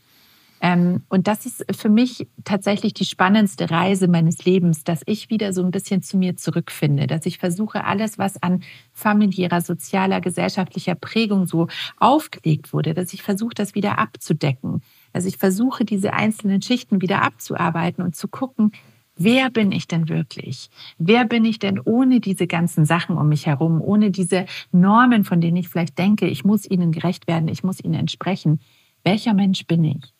[0.60, 5.54] Ähm, und das ist für mich tatsächlich die spannendste Reise meines Lebens, dass ich wieder
[5.54, 8.62] so ein bisschen zu mir zurückfinde, dass ich versuche, alles, was an
[8.92, 14.82] familiärer, sozialer, gesellschaftlicher Prägung so aufgelegt wurde, dass ich versuche, das wieder abzudecken,
[15.12, 18.72] also ich versuche, diese einzelnen Schichten wieder abzuarbeiten und zu gucken,
[19.16, 20.70] wer bin ich denn wirklich?
[20.98, 25.40] Wer bin ich denn ohne diese ganzen Sachen um mich herum, ohne diese Normen, von
[25.40, 28.60] denen ich vielleicht denke, ich muss ihnen gerecht werden, ich muss ihnen entsprechen?
[29.04, 30.14] Welcher Mensch bin ich?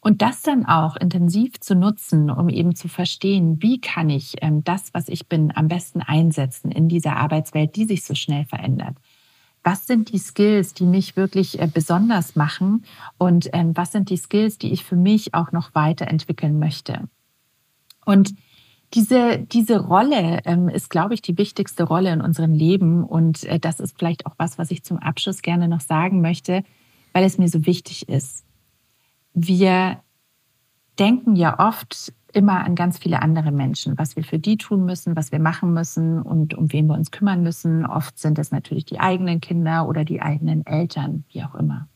[0.00, 4.62] Und das dann auch intensiv zu nutzen, um eben zu verstehen, wie kann ich ähm,
[4.62, 8.96] das, was ich bin, am besten einsetzen in dieser Arbeitswelt, die sich so schnell verändert
[9.66, 12.84] was sind die Skills, die mich wirklich äh, besonders machen
[13.18, 17.08] und ähm, was sind die Skills, die ich für mich auch noch weiterentwickeln möchte.
[18.04, 18.32] Und
[18.94, 23.02] diese, diese Rolle ähm, ist, glaube ich, die wichtigste Rolle in unserem Leben.
[23.02, 26.62] Und äh, das ist vielleicht auch was, was ich zum Abschluss gerne noch sagen möchte,
[27.12, 28.44] weil es mir so wichtig ist.
[29.34, 30.00] Wir
[31.00, 35.16] denken ja oft, immer an ganz viele andere Menschen, was wir für die tun müssen,
[35.16, 37.86] was wir machen müssen und um wen wir uns kümmern müssen.
[37.86, 41.88] Oft sind es natürlich die eigenen Kinder oder die eigenen Eltern, wie auch immer.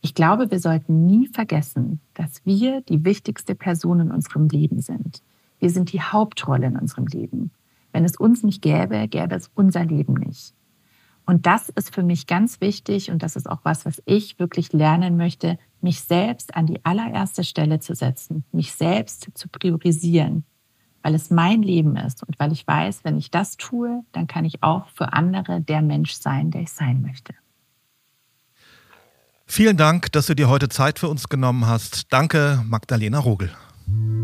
[0.00, 5.20] Ich glaube, wir sollten nie vergessen, dass wir die wichtigste Person in unserem Leben sind.
[5.58, 7.50] Wir sind die Hauptrolle in unserem Leben.
[7.92, 10.54] Wenn es uns nicht gäbe, gäbe es unser Leben nicht.
[11.28, 14.72] Und das ist für mich ganz wichtig und das ist auch was, was ich wirklich
[14.72, 20.44] lernen möchte, mich selbst an die allererste Stelle zu setzen, mich selbst zu priorisieren,
[21.02, 24.46] weil es mein Leben ist und weil ich weiß, wenn ich das tue, dann kann
[24.46, 27.34] ich auch für andere der Mensch sein, der ich sein möchte.
[29.44, 32.10] Vielen Dank, dass du dir heute Zeit für uns genommen hast.
[32.10, 33.50] Danke, Magdalena Rogel.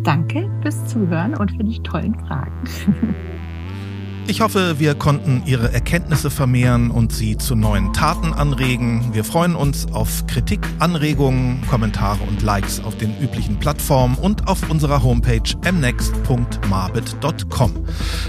[0.04, 2.64] Danke fürs Zuhören und für die tollen Fragen.
[4.26, 9.10] Ich hoffe, wir konnten Ihre Erkenntnisse vermehren und Sie zu neuen Taten anregen.
[9.12, 14.70] Wir freuen uns auf Kritik, Anregungen, Kommentare und Likes auf den üblichen Plattformen und auf
[14.70, 17.84] unserer Homepage mnext.marbit.com.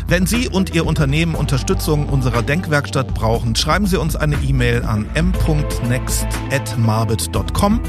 [0.08, 5.06] Wenn Sie und Ihr Unternehmen Unterstützung unserer Denkwerkstatt brauchen, schreiben Sie uns eine E-Mail an
[5.14, 7.80] m.next.marbit.com.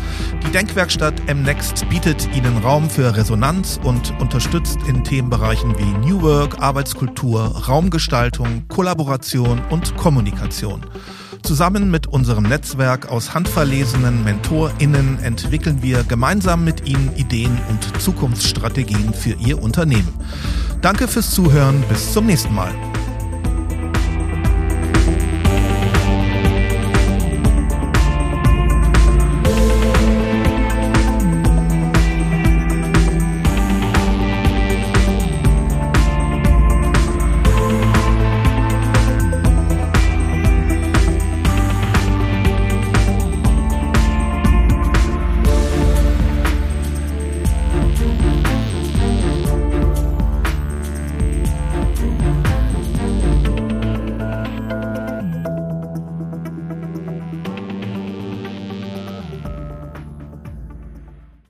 [0.47, 6.63] Die Denkwerkstatt mnext bietet Ihnen Raum für Resonanz und unterstützt in Themenbereichen wie New Work,
[6.63, 10.85] Arbeitskultur, Raumgestaltung, Gestaltung, Kollaboration und Kommunikation.
[11.43, 19.15] Zusammen mit unserem Netzwerk aus handverlesenen MentorInnen entwickeln wir gemeinsam mit Ihnen Ideen und Zukunftsstrategien
[19.15, 20.13] für Ihr Unternehmen.
[20.83, 22.75] Danke fürs Zuhören, bis zum nächsten Mal.